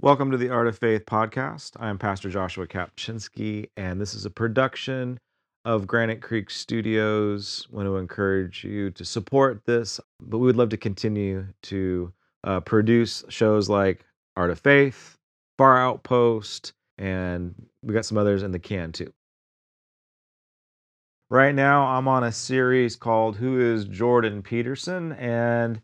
Welcome 0.00 0.32
to 0.32 0.36
the 0.36 0.50
Art 0.50 0.66
of 0.66 0.76
Faith 0.76 1.06
podcast. 1.06 1.76
I 1.78 1.88
am 1.88 1.98
Pastor 1.98 2.28
Joshua 2.28 2.66
Kapchinsky, 2.66 3.70
and 3.76 4.00
this 4.00 4.12
is 4.12 4.26
a 4.26 4.30
production 4.30 5.18
of 5.64 5.86
Granite 5.86 6.20
Creek 6.20 6.50
Studios. 6.50 7.66
I 7.72 7.76
want 7.76 7.86
to 7.86 7.96
encourage 7.96 8.64
you 8.64 8.90
to 8.90 9.04
support 9.04 9.64
this, 9.66 10.00
but 10.20 10.38
we 10.38 10.46
would 10.46 10.56
love 10.56 10.70
to 10.70 10.76
continue 10.76 11.46
to 11.62 12.12
uh, 12.42 12.60
produce 12.60 13.24
shows 13.28 13.68
like 13.68 14.04
Art 14.36 14.50
of 14.50 14.58
Faith, 14.58 15.16
Far 15.58 15.78
Outpost, 15.78 16.72
and 16.98 17.54
we 17.82 17.94
got 17.94 18.04
some 18.04 18.18
others 18.18 18.42
in 18.42 18.50
the 18.50 18.58
can 18.58 18.90
too. 18.90 19.12
Right 21.30 21.54
now, 21.54 21.86
I'm 21.86 22.08
on 22.08 22.24
a 22.24 22.32
series 22.32 22.96
called 22.96 23.36
Who 23.36 23.60
is 23.60 23.84
Jordan 23.84 24.42
Peterson? 24.42 25.12
And 25.12 25.80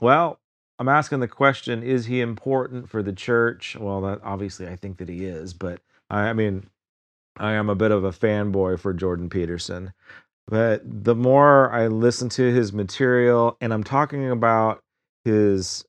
well, 0.00 0.38
I'm 0.82 0.88
asking 0.88 1.20
the 1.20 1.28
question 1.28 1.84
is 1.84 2.06
he 2.06 2.20
important 2.20 2.90
for 2.90 3.04
the 3.04 3.12
church? 3.12 3.76
Well, 3.78 4.00
that 4.00 4.18
obviously 4.24 4.66
I 4.66 4.74
think 4.74 4.98
that 4.98 5.08
he 5.08 5.26
is, 5.26 5.54
but 5.54 5.78
I, 6.10 6.30
I 6.30 6.32
mean, 6.32 6.66
I 7.36 7.52
am 7.52 7.70
a 7.70 7.76
bit 7.76 7.92
of 7.92 8.02
a 8.02 8.10
fanboy 8.10 8.80
for 8.80 8.92
Jordan 8.92 9.30
Peterson. 9.30 9.92
But 10.48 10.82
the 10.84 11.14
more 11.14 11.70
I 11.70 11.86
listen 11.86 12.28
to 12.30 12.52
his 12.52 12.72
material 12.72 13.56
and 13.60 13.72
I'm 13.72 13.84
talking 13.84 14.28
about 14.28 14.82
his 15.24 15.84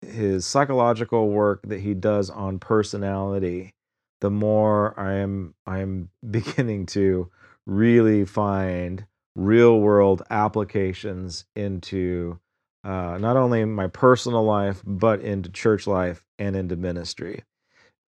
his 0.00 0.44
psychological 0.44 1.28
work 1.28 1.62
that 1.68 1.78
he 1.78 1.94
does 1.94 2.28
on 2.28 2.58
personality, 2.58 3.72
the 4.20 4.32
more 4.32 4.98
I 4.98 5.12
am 5.12 5.54
I 5.64 5.78
am 5.78 6.10
beginning 6.28 6.86
to 6.86 7.30
really 7.66 8.24
find 8.24 9.06
real 9.36 9.78
world 9.78 10.24
applications 10.28 11.44
into 11.54 12.40
uh, 12.84 13.18
not 13.18 13.36
only 13.36 13.60
in 13.62 13.72
my 13.72 13.86
personal 13.86 14.44
life, 14.44 14.82
but 14.86 15.20
into 15.20 15.50
church 15.50 15.86
life 15.86 16.22
and 16.38 16.54
into 16.54 16.76
ministry. 16.76 17.42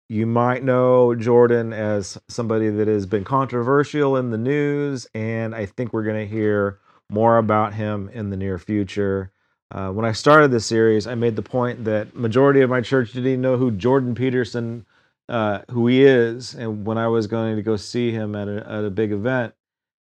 You 0.09 0.27
might 0.27 0.63
know 0.63 1.17
Jordan 1.17 1.73
as 1.73 2.17
somebody 2.29 2.69
that 2.69 2.87
has 2.87 3.07
been 3.07 3.25
controversial 3.25 4.17
in 4.17 4.31
the 4.31 4.39
news, 4.39 5.09
and 5.15 5.55
I 5.55 5.67
think 5.67 5.93
we're 5.93 6.05
going 6.05 6.29
to 6.29 6.33
hear 6.33 6.79
more 7.11 7.39
about 7.39 7.75
him 7.75 8.09
in 8.13 8.31
the 8.31 8.37
near 8.37 8.59
future. 8.59 9.33
Uh, 9.73 9.91
when 9.91 10.05
I 10.05 10.13
started 10.13 10.53
this 10.53 10.67
series, 10.67 11.09
I 11.09 11.17
made 11.17 11.35
the 11.35 11.43
point 11.43 11.85
that 11.87 12.15
majority 12.15 12.61
of 12.61 12.71
my 12.71 12.81
church 12.81 13.13
didn't 13.13 13.41
know 13.41 13.57
who 13.57 13.73
Jordan 13.73 14.15
Peterson, 14.15 14.87
uh, 15.29 15.63
who 15.73 15.89
he 15.89 16.05
is, 16.05 16.55
and 16.55 16.87
when 16.87 16.99
I 16.99 17.09
was 17.09 17.27
going 17.27 17.57
to 17.57 17.63
go 17.63 17.75
see 17.75 18.13
him 18.13 18.37
at 18.37 18.47
a, 18.47 18.65
at 18.71 18.85
a 18.85 18.91
big 18.91 19.11
event, 19.11 19.55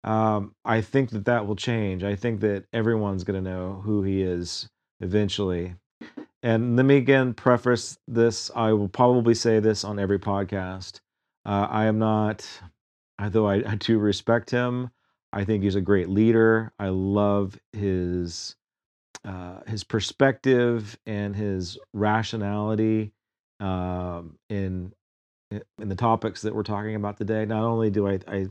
um, 0.03 0.53
I 0.65 0.81
think 0.81 1.11
that 1.11 1.25
that 1.25 1.47
will 1.47 1.55
change. 1.55 2.03
I 2.03 2.15
think 2.15 2.41
that 2.41 2.65
everyone's 2.73 3.23
going 3.23 3.41
to 3.41 3.49
know 3.49 3.81
who 3.83 4.03
he 4.03 4.21
is 4.21 4.67
eventually. 4.99 5.75
And 6.41 6.75
let 6.75 6.85
me 6.85 6.97
again 6.97 7.33
preface 7.33 7.97
this. 8.07 8.51
I 8.53 8.73
will 8.73 8.89
probably 8.89 9.33
say 9.33 9.59
this 9.59 9.83
on 9.85 9.99
every 9.99 10.19
podcast. 10.19 10.99
Uh, 11.45 11.67
I 11.69 11.85
am 11.85 11.99
not, 11.99 12.45
although 13.19 13.47
I, 13.47 13.55
I 13.65 13.75
do 13.75 13.97
respect 13.97 14.49
him, 14.49 14.89
I 15.31 15.45
think 15.45 15.63
he's 15.63 15.75
a 15.75 15.81
great 15.81 16.09
leader. 16.09 16.73
I 16.77 16.89
love 16.89 17.57
his 17.71 18.55
uh, 19.25 19.61
his 19.67 19.83
perspective 19.85 20.97
and 21.05 21.35
his 21.35 21.77
rationality 21.93 23.13
um, 23.61 24.37
in 24.49 24.93
in 25.49 25.89
the 25.89 25.95
topics 25.95 26.41
that 26.41 26.53
we're 26.53 26.63
talking 26.63 26.95
about 26.95 27.17
today. 27.17 27.45
Not 27.45 27.63
only 27.63 27.89
do 27.89 28.07
I 28.07 28.19
I, 28.27 28.47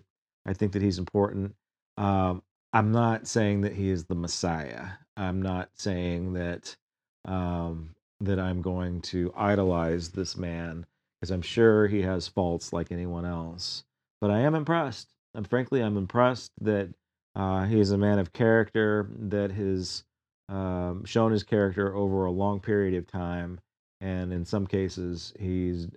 I 0.47 0.53
think 0.55 0.73
that 0.73 0.83
he's 0.83 0.99
important, 0.99 1.55
um, 1.97 2.43
I'm 2.73 2.93
not 2.93 3.27
saying 3.27 3.63
that 3.63 3.75
he 3.75 3.91
is 3.91 4.05
the 4.05 4.15
Messiah. 4.15 4.87
I'm 5.17 5.43
not 5.43 5.71
saying 5.75 6.33
that 6.35 6.77
um, 7.27 7.91
that 8.21 8.39
I'm 8.39 8.63
going 8.63 9.01
to 9.03 9.33
idolize 9.37 10.11
this 10.11 10.37
man 10.37 10.87
because 11.21 11.31
I'm 11.31 11.43
sure 11.43 11.87
he 11.87 12.03
has 12.03 12.27
faults 12.27 12.73
like 12.73 12.91
anyone 12.91 13.25
else. 13.25 13.85
But 14.21 14.31
I 14.31 14.41
am 14.41 14.55
impressed. 14.55 15.09
And 15.35 15.47
frankly, 15.47 15.81
I'm 15.81 15.97
impressed 15.97 16.53
that 16.61 16.89
uh, 17.35 17.65
he 17.65 17.81
is 17.81 17.91
a 17.91 17.99
man 17.99 18.19
of 18.19 18.33
character 18.33 19.09
that 19.19 19.53
has 19.53 20.05
um, 20.49 21.05
shown 21.05 21.33
his 21.33 21.43
character 21.43 21.95
over 21.95 22.25
a 22.25 22.31
long 22.31 22.61
period 22.61 22.95
of 22.95 23.07
time, 23.07 23.61
and 24.01 24.33
in 24.33 24.45
some 24.45 24.67
cases, 24.67 25.33
he's 25.39 25.89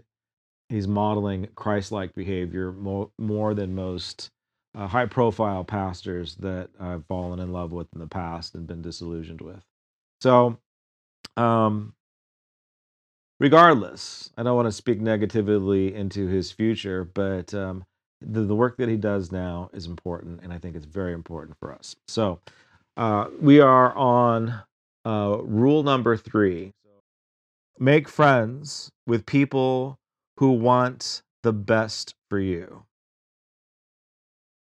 he's 0.70 0.88
modeling 0.88 1.48
Christ-like 1.56 2.14
behavior 2.16 2.72
more 2.72 3.10
more 3.20 3.54
than 3.54 3.76
most 3.76 4.30
uh, 4.76 4.88
high-profile 4.88 5.64
pastors 5.64 6.36
that 6.36 6.70
I've 6.80 7.06
fallen 7.06 7.40
in 7.40 7.52
love 7.52 7.72
with 7.72 7.88
in 7.94 8.00
the 8.00 8.08
past 8.08 8.56
and 8.56 8.68
been 8.68 8.82
disillusioned 8.82 9.42
with. 9.42 9.64
So, 10.22 10.58
um, 11.38 11.94
regardless, 13.40 14.32
I 14.38 14.44
don't 14.44 14.56
want 14.56 14.68
to 14.68 14.72
speak 14.72 15.00
negatively 15.00 15.94
into 15.94 16.28
his 16.28 16.52
future, 16.52 17.04
but 17.06 17.54
um, 17.54 17.86
the, 18.22 18.42
the 18.42 18.56
work 18.56 18.78
that 18.78 18.90
he 18.90 18.98
does 18.98 19.32
now 19.32 19.70
is 19.74 19.86
important, 19.86 20.42
and 20.44 20.52
I 20.52 20.58
think 20.58 20.76
it's 20.76 20.86
very 20.86 21.14
important 21.14 21.58
for 21.60 21.74
us. 21.74 21.96
So, 22.08 22.40
uh, 22.98 23.28
we 23.40 23.60
are 23.60 23.96
on 23.96 24.62
uh, 25.06 25.38
rule 25.44 25.84
number 25.84 26.18
three 26.18 26.74
make 27.80 28.08
friends 28.08 28.90
with 29.06 29.26
people 29.26 29.98
who 30.38 30.52
want 30.52 31.22
the 31.44 31.54
best 31.54 32.16
for 32.30 32.40
you. 32.40 32.84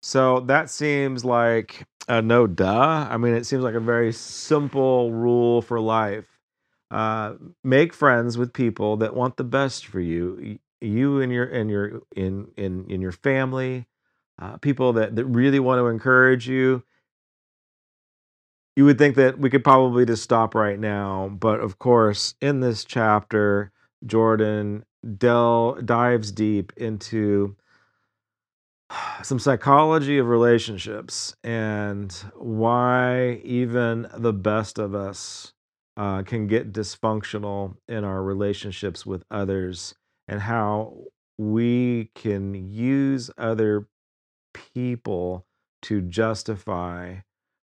So 0.03 0.41
that 0.41 0.69
seems 0.69 1.25
like 1.25 1.88
a 2.09 2.22
no 2.22 2.46
duh. 2.46 3.08
I 3.09 3.18
mean, 3.18 3.34
it 3.36 3.46
seems 3.46 3.64
like 3.64 3.75
a 3.75 3.80
very 3.80 4.12
simple 4.12 5.14
rule 5.14 5.62
for 5.62 5.80
life. 5.80 6.25
Uh, 6.91 7.36
make 7.64 7.94
friends 7.94 8.38
with 8.38 8.53
people 8.53 8.97
that 8.97 9.16
want 9.16 9.38
the 9.38 9.46
best 9.46 9.88
for 9.88 10.02
you. 10.02 10.59
You 10.81 11.22
and 11.22 11.31
your 11.31 11.46
and 11.46 11.69
your 11.69 12.02
in 12.16 12.50
in 12.58 12.86
in 12.90 13.02
your 13.02 13.13
family, 13.13 13.88
uh, 14.40 14.58
people 14.58 14.94
that 14.94 15.16
that 15.16 15.25
really 15.25 15.59
want 15.59 15.80
to 15.80 15.88
encourage 15.88 16.47
you 16.47 16.84
you 18.75 18.86
would 18.86 18.97
think 18.97 19.16
that 19.16 19.40
we 19.40 19.50
could 19.50 19.63
probably 19.63 20.06
just 20.06 20.24
stop 20.24 20.56
right 20.56 20.80
now, 20.80 21.30
but 21.40 21.59
of 21.59 21.78
course, 21.80 22.36
in 22.42 22.59
this 22.59 22.84
chapter, 22.84 23.72
Jordan 24.06 24.86
del 25.18 25.75
dives 25.75 26.31
deep 26.31 26.74
into 26.78 27.56
some 29.24 29.40
psychology 29.40 30.18
of 30.18 30.28
relationships 30.28 31.36
and 31.44 32.12
why 32.36 33.42
even 33.44 34.08
the 34.18 34.34
best 34.34 34.80
of 34.80 34.96
us 34.96 35.54
uh, 35.98 36.24
can 36.24 36.48
get 36.48 36.74
dysfunctional 36.74 37.76
in 37.88 38.04
our 38.04 38.24
relationships 38.24 39.06
with 39.06 39.24
others 39.32 39.94
and 40.28 40.42
how 40.42 40.96
we 41.38 42.10
can 42.16 42.54
use 42.54 43.30
other 43.38 43.88
people 44.74 45.46
to 45.82 46.02
justify 46.02 47.16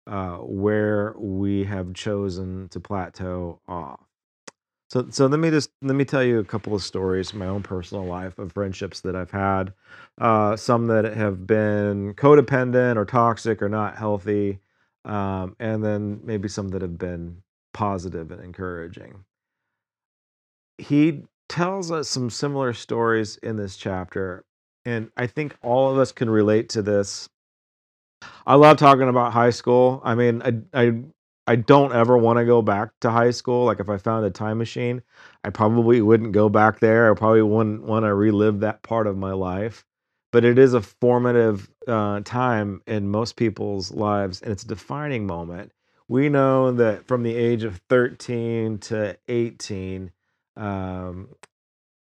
uh, 0.08 0.38
where 0.38 1.16
we 1.18 1.64
have 1.64 1.94
chosen 1.94 2.70
to 2.70 2.80
plateau 2.80 3.60
off. 3.68 4.02
So, 4.90 5.08
so 5.10 5.26
let 5.28 5.40
me 5.40 5.50
just 5.50 5.72
let 5.82 5.96
me 5.96 6.06
tell 6.06 6.24
you 6.24 6.40
a 6.40 6.44
couple 6.44 6.74
of 6.76 6.84
stories 6.84 7.30
from 7.32 7.40
my 7.40 7.48
own 7.48 7.64
personal 7.64 8.06
life 8.06 8.38
of 8.38 8.52
friendships 8.54 9.02
that 9.02 9.16
I've 9.16 9.32
had. 9.32 9.74
Uh, 10.20 10.56
some 10.56 10.88
that 10.88 11.06
have 11.06 11.46
been 11.48 12.14
codependent 12.14 12.96
or 12.96 13.06
toxic 13.06 13.62
or 13.62 13.70
not 13.70 13.98
healthy, 13.98 14.60
um, 15.04 15.56
and 15.60 15.84
then 15.84 16.20
maybe 16.24 16.48
some 16.48 16.70
that 16.70 16.82
have 16.82 16.98
been 16.98 17.42
positive 17.74 18.32
and 18.32 18.42
encouraging. 18.44 19.26
He 20.78 21.24
tells 21.50 21.92
us 21.92 22.08
some 22.08 22.30
similar 22.30 22.72
stories 22.72 23.36
in 23.38 23.58
this 23.58 23.76
chapter, 23.76 24.46
and 24.86 25.12
I 25.18 25.28
think 25.28 25.58
all 25.62 25.92
of 25.92 25.98
us 25.98 26.14
can 26.14 26.30
relate 26.30 26.70
to 26.70 26.82
this 26.82 27.28
I 28.46 28.56
love 28.56 28.78
talking 28.78 29.08
about 29.10 29.34
high 29.34 29.50
school. 29.50 30.02
I 30.04 30.16
mean, 30.16 30.42
I 30.42 30.54
I 30.74 31.04
I 31.48 31.56
don't 31.56 31.94
ever 31.94 32.18
want 32.18 32.40
to 32.40 32.46
go 32.46 32.62
back 32.62 32.90
to 33.02 33.12
high 33.12 33.32
school. 33.32 33.66
Like 33.66 33.80
if 33.80 33.90
I 33.90 33.98
found 33.98 34.26
a 34.26 34.32
time 34.32 34.58
machine, 34.58 35.02
I 35.44 35.52
probably 35.52 36.02
wouldn't 36.02 36.32
go 36.32 36.50
back 36.50 36.80
there. 36.80 37.12
I 37.12 37.16
probably 37.16 37.44
wouldn't 37.44 37.84
want 37.84 38.06
to 38.06 38.14
relive 38.14 38.62
that 38.62 38.82
part 38.84 39.08
of 39.08 39.18
my 39.18 39.34
life. 39.34 39.86
But 40.32 40.44
it 40.44 40.58
is 40.58 40.74
a 40.74 40.82
formative 40.82 41.70
uh, 41.88 42.22
time 42.26 42.82
in 42.88 43.10
most 43.10 43.36
people's 43.38 43.92
lives, 43.92 44.42
and 44.42 44.52
it's 44.52 44.64
a 44.64 44.68
defining 44.68 45.26
moment. 45.26 45.72
We 46.08 46.30
know 46.30 46.72
that 46.74 47.08
from 47.08 47.24
the 47.24 47.36
age 47.36 47.64
of 47.64 47.80
13 47.90 48.80
to 48.80 49.18
18, 49.28 50.12
um, 50.58 51.30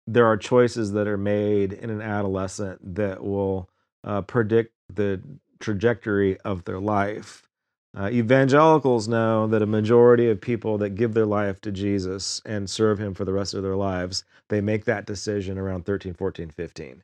there 0.06 0.26
are 0.28 0.38
choices 0.38 0.92
that 0.94 1.08
are 1.08 1.18
made 1.18 1.74
in 1.74 1.90
an 1.90 2.02
adolescent 2.02 2.96
that 2.96 3.24
will 3.24 3.70
uh, 4.04 4.22
predict 4.22 4.74
the 4.94 5.22
trajectory 5.60 6.40
of 6.42 6.66
their 6.66 6.80
life. 6.80 7.49
Uh, 7.98 8.10
evangelicals 8.12 9.08
know 9.08 9.48
that 9.48 9.64
a 9.64 9.66
majority 9.66 10.30
of 10.30 10.40
people 10.40 10.78
that 10.78 10.92
give 10.92 11.14
their 11.14 11.26
life 11.26 11.60
to 11.60 11.72
Jesus 11.72 12.42
and 12.46 12.70
serve 12.70 13.00
him 13.00 13.14
for 13.14 13.26
the 13.26 13.34
rest 13.34 13.54
of 13.54 13.64
their 13.64 13.76
lives, 13.76 14.24
they 14.50 14.62
make 14.62 14.86
that 14.86 15.08
decision 15.08 15.58
around 15.58 15.86
13, 15.86 16.14
14, 16.14 16.50
15. 16.52 17.04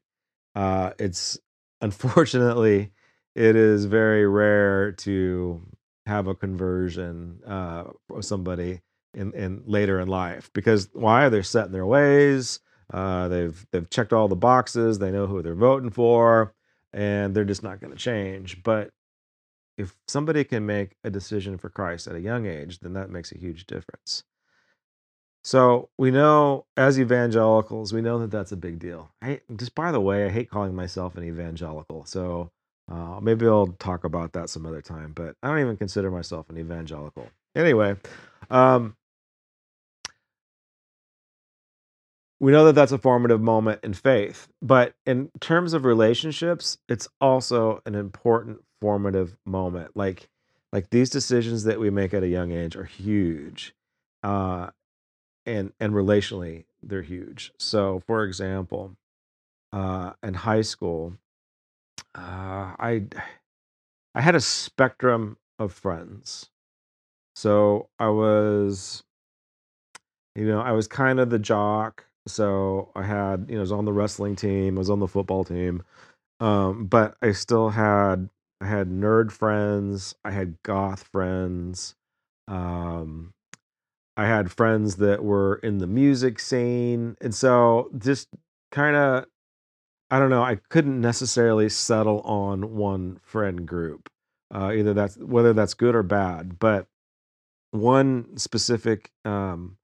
Uh, 0.54 0.92
it's 1.00 1.40
unfortunately, 1.82 2.92
it 3.34 3.56
is 3.56 3.86
very 3.86 4.28
rare 4.28 4.92
to 4.92 5.62
have 6.06 6.28
a 6.28 6.36
conversion 6.36 7.40
uh, 7.48 7.86
of 8.14 8.24
somebody 8.24 8.82
in, 9.16 9.34
in 9.34 9.64
later 9.66 10.00
in 10.00 10.08
life 10.08 10.52
because 10.54 10.90
why 10.94 11.30
they're 11.30 11.44
set 11.44 11.66
in 11.66 11.72
their 11.72 11.86
ways 11.86 12.60
uh, 12.94 13.28
they've 13.28 13.66
they've 13.72 13.90
checked 13.90 14.14
all 14.14 14.28
the 14.28 14.36
boxes 14.36 15.00
they 15.00 15.12
know 15.12 15.26
who 15.26 15.42
they're 15.42 15.56
voting 15.56 15.90
for 15.90 16.54
and 16.94 17.34
they're 17.34 17.46
just 17.46 17.64
not 17.64 17.80
going 17.80 17.92
to 17.92 17.98
change 17.98 18.62
but 18.62 18.92
if 19.78 19.96
somebody 20.08 20.44
can 20.44 20.66
make 20.66 20.96
a 21.04 21.10
decision 21.10 21.58
for 21.58 21.70
christ 21.70 22.08
at 22.08 22.16
a 22.16 22.22
young 22.22 22.46
age 22.46 22.80
then 22.80 22.94
that 22.94 23.10
makes 23.10 23.32
a 23.32 23.38
huge 23.38 23.66
difference 23.66 24.24
so 25.44 25.90
we 25.98 26.12
know 26.12 26.66
as 26.78 27.00
evangelicals 27.00 27.94
we 27.94 28.02
know 28.02 28.20
that 28.20 28.32
that's 28.32 28.52
a 28.52 28.58
big 28.58 28.80
deal 28.80 29.12
I, 29.22 29.42
just 29.56 29.76
by 29.76 29.92
the 29.92 30.02
way 30.02 30.26
i 30.26 30.30
hate 30.30 30.50
calling 30.50 30.76
myself 30.76 31.16
an 31.18 31.24
evangelical 31.24 32.06
so 32.06 32.52
uh, 32.92 33.20
maybe 33.22 33.48
I'll 33.48 33.68
talk 33.80 34.04
about 34.04 34.34
that 34.34 34.50
some 34.50 34.66
other 34.66 34.82
time, 34.82 35.14
but 35.14 35.36
I 35.42 35.48
don't 35.48 35.60
even 35.60 35.78
consider 35.78 36.12
myself 36.12 36.50
an 36.50 36.58
evangelical. 36.58 37.28
Anyway, 37.56 37.96
um, 38.50 38.96
we 42.40 42.52
know 42.52 42.66
that 42.66 42.76
that's 42.76 42.92
a 42.92 42.98
formative 42.98 43.42
moment 43.42 43.80
in 43.84 43.94
faith, 43.94 44.48
but 44.62 44.94
in 45.06 45.32
terms 45.40 45.74
of 45.74 45.84
relationships, 45.86 46.78
it's 46.88 47.08
also 47.20 47.82
an 47.86 47.96
important 47.96 48.60
formative 48.86 49.36
moment. 49.46 49.98
Like, 49.98 50.30
like 50.72 50.92
these 50.92 51.10
decisions 51.10 51.64
that 51.64 51.80
we 51.80 51.90
make 51.90 52.14
at 52.14 52.22
a 52.22 52.28
young 52.28 52.52
age 52.52 52.76
are 52.76 52.84
huge, 52.84 53.74
uh, 54.22 54.70
and 55.44 55.74
and 55.80 55.94
relationally 55.94 56.66
they're 56.84 57.02
huge. 57.02 57.52
So, 57.58 58.04
for 58.06 58.24
example, 58.24 58.96
uh, 59.74 60.12
in 60.22 60.36
high 60.36 60.62
school, 60.62 61.18
uh, 62.14 62.78
I 62.78 63.08
I 64.14 64.22
had 64.22 64.36
a 64.36 64.40
spectrum 64.40 65.38
of 65.58 65.74
friends. 65.74 66.52
So 67.36 67.90
I 67.98 68.10
was, 68.10 69.04
you 70.36 70.46
know, 70.46 70.62
I 70.62 70.74
was 70.74 70.88
kind 70.88 71.20
of 71.20 71.32
the 71.32 71.40
jock. 71.40 72.06
So 72.28 72.92
I 72.96 73.02
had, 73.02 73.48
you 73.50 73.56
know, 73.56 73.62
I 73.62 73.68
was 73.68 73.72
on 73.72 73.86
the 73.86 73.94
wrestling 73.94 74.36
team, 74.36 74.78
I 74.78 74.80
was 74.80 74.92
on 74.92 75.00
the 75.00 75.08
football 75.08 75.44
team, 75.44 75.82
um, 76.40 76.86
but 76.86 77.18
I 77.24 77.32
still 77.32 77.70
had 77.70 78.30
I 78.62 78.68
had 78.68 78.90
nerd 78.90 79.32
friends, 79.32 80.16
I 80.24 80.32
had 80.32 80.62
goth 80.64 81.04
friends, 81.04 81.96
um, 82.48 83.34
I 84.18 84.26
had 84.26 84.52
friends 84.52 84.96
that 84.98 85.24
were 85.24 85.56
in 85.58 85.80
the 85.80 85.88
music 85.88 86.40
scene, 86.40 87.18
and 87.20 87.36
so 87.36 87.90
just 87.98 88.30
kind 88.72 88.96
of 88.96 89.26
I 90.12 90.20
don't 90.20 90.30
know. 90.30 90.44
I 90.44 90.58
couldn't 90.70 91.02
necessarily 91.02 91.68
settle 91.70 92.22
on 92.22 92.76
one 92.76 93.20
friend 93.24 93.68
group. 93.68 94.10
Uh, 94.54 94.72
either 94.74 94.94
that's 94.94 95.18
whether 95.18 95.52
that's 95.54 95.74
good 95.74 95.96
or 95.96 96.04
bad. 96.04 96.60
But 96.60 96.88
one 97.72 98.38
specific 98.38 99.12
um, 99.26 99.78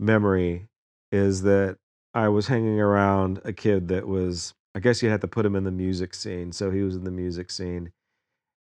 memory 0.00 0.68
is 1.12 1.42
that 1.42 1.76
I 2.14 2.28
was 2.28 2.48
hanging 2.48 2.80
around 2.80 3.40
a 3.44 3.52
kid 3.52 3.88
that 3.88 4.08
was. 4.08 4.54
I 4.74 4.78
guess 4.78 5.02
you 5.02 5.08
had 5.08 5.22
to 5.22 5.28
put 5.28 5.46
him 5.46 5.56
in 5.56 5.64
the 5.64 5.70
music 5.70 6.12
scene, 6.12 6.52
so 6.52 6.70
he 6.70 6.82
was 6.82 6.96
in 6.96 7.04
the 7.04 7.10
music 7.10 7.50
scene, 7.50 7.92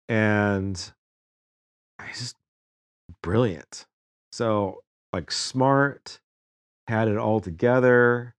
and 0.10 0.76
he's 2.08 2.20
just 2.20 2.36
brilliant. 3.22 3.86
So 4.32 4.84
like 5.12 5.32
smart, 5.32 6.20
had 6.88 7.08
it 7.08 7.18
all 7.18 7.40
together, 7.40 8.36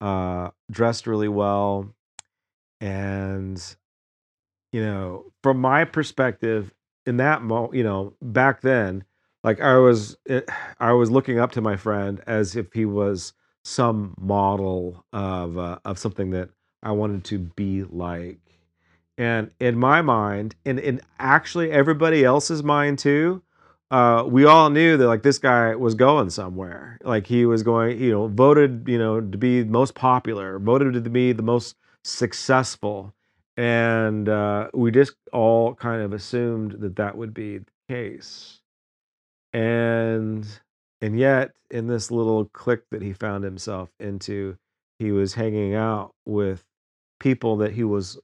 uh, 0.00 0.50
dressed 0.70 1.06
really 1.06 1.28
well 1.28 1.94
and 2.80 3.76
you 4.72 4.82
know 4.82 5.24
from 5.42 5.58
my 5.58 5.84
perspective 5.84 6.74
in 7.06 7.16
that 7.16 7.42
mo 7.42 7.70
you 7.72 7.82
know 7.82 8.12
back 8.20 8.60
then 8.60 9.04
like 9.42 9.60
i 9.60 9.76
was 9.76 10.16
eh, 10.28 10.42
i 10.78 10.92
was 10.92 11.10
looking 11.10 11.38
up 11.38 11.52
to 11.52 11.60
my 11.60 11.76
friend 11.76 12.20
as 12.26 12.54
if 12.54 12.72
he 12.72 12.84
was 12.84 13.32
some 13.64 14.14
model 14.20 15.04
of 15.12 15.56
uh, 15.56 15.78
of 15.84 15.98
something 15.98 16.30
that 16.30 16.50
i 16.82 16.90
wanted 16.90 17.24
to 17.24 17.38
be 17.38 17.82
like 17.84 18.38
and 19.18 19.50
in 19.60 19.78
my 19.78 20.02
mind 20.02 20.54
and 20.64 20.78
in 20.78 21.00
actually 21.18 21.70
everybody 21.70 22.24
else's 22.24 22.62
mind 22.62 22.98
too 22.98 23.42
uh, 23.90 24.24
we 24.26 24.44
all 24.44 24.68
knew 24.68 24.96
that 24.96 25.06
like 25.06 25.22
this 25.22 25.38
guy 25.38 25.74
was 25.74 25.94
going 25.94 26.28
somewhere 26.28 26.98
like 27.04 27.26
he 27.26 27.46
was 27.46 27.62
going 27.62 28.00
you 28.00 28.10
know 28.10 28.26
voted 28.26 28.86
you 28.88 28.98
know 28.98 29.20
to 29.20 29.38
be 29.38 29.62
most 29.64 29.94
popular 29.94 30.58
voted 30.58 30.92
to 31.04 31.10
be 31.10 31.32
the 31.32 31.42
most 31.42 31.76
successful. 32.06 33.12
And 33.56 34.28
uh, 34.28 34.68
we 34.74 34.90
just 34.90 35.14
all 35.32 35.74
kind 35.74 36.02
of 36.02 36.12
assumed 36.12 36.76
that 36.80 36.96
that 36.96 37.16
would 37.16 37.34
be 37.34 37.58
the 37.58 37.64
case. 37.88 38.60
And 39.52 40.46
and 41.00 41.18
yet, 41.18 41.52
in 41.70 41.86
this 41.86 42.10
little 42.10 42.46
clique 42.46 42.88
that 42.90 43.02
he 43.02 43.12
found 43.12 43.44
himself 43.44 43.90
into, 44.00 44.56
he 44.98 45.12
was 45.12 45.34
hanging 45.34 45.74
out 45.74 46.14
with 46.26 46.64
people 47.20 47.56
that 47.58 47.72
he 47.72 47.84
was. 47.84 48.18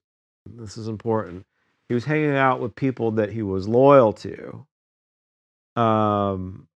This 0.47 0.77
is 0.77 0.89
important. 0.89 1.47
He 1.89 1.95
was 1.95 2.05
hanging 2.05 2.37
out 2.37 2.61
with 2.61 2.75
people 2.75 3.13
that 3.13 3.31
he 3.31 3.43
was 3.43 3.69
loyal 3.69 4.13
to. 4.15 4.67
Um, 5.77 6.69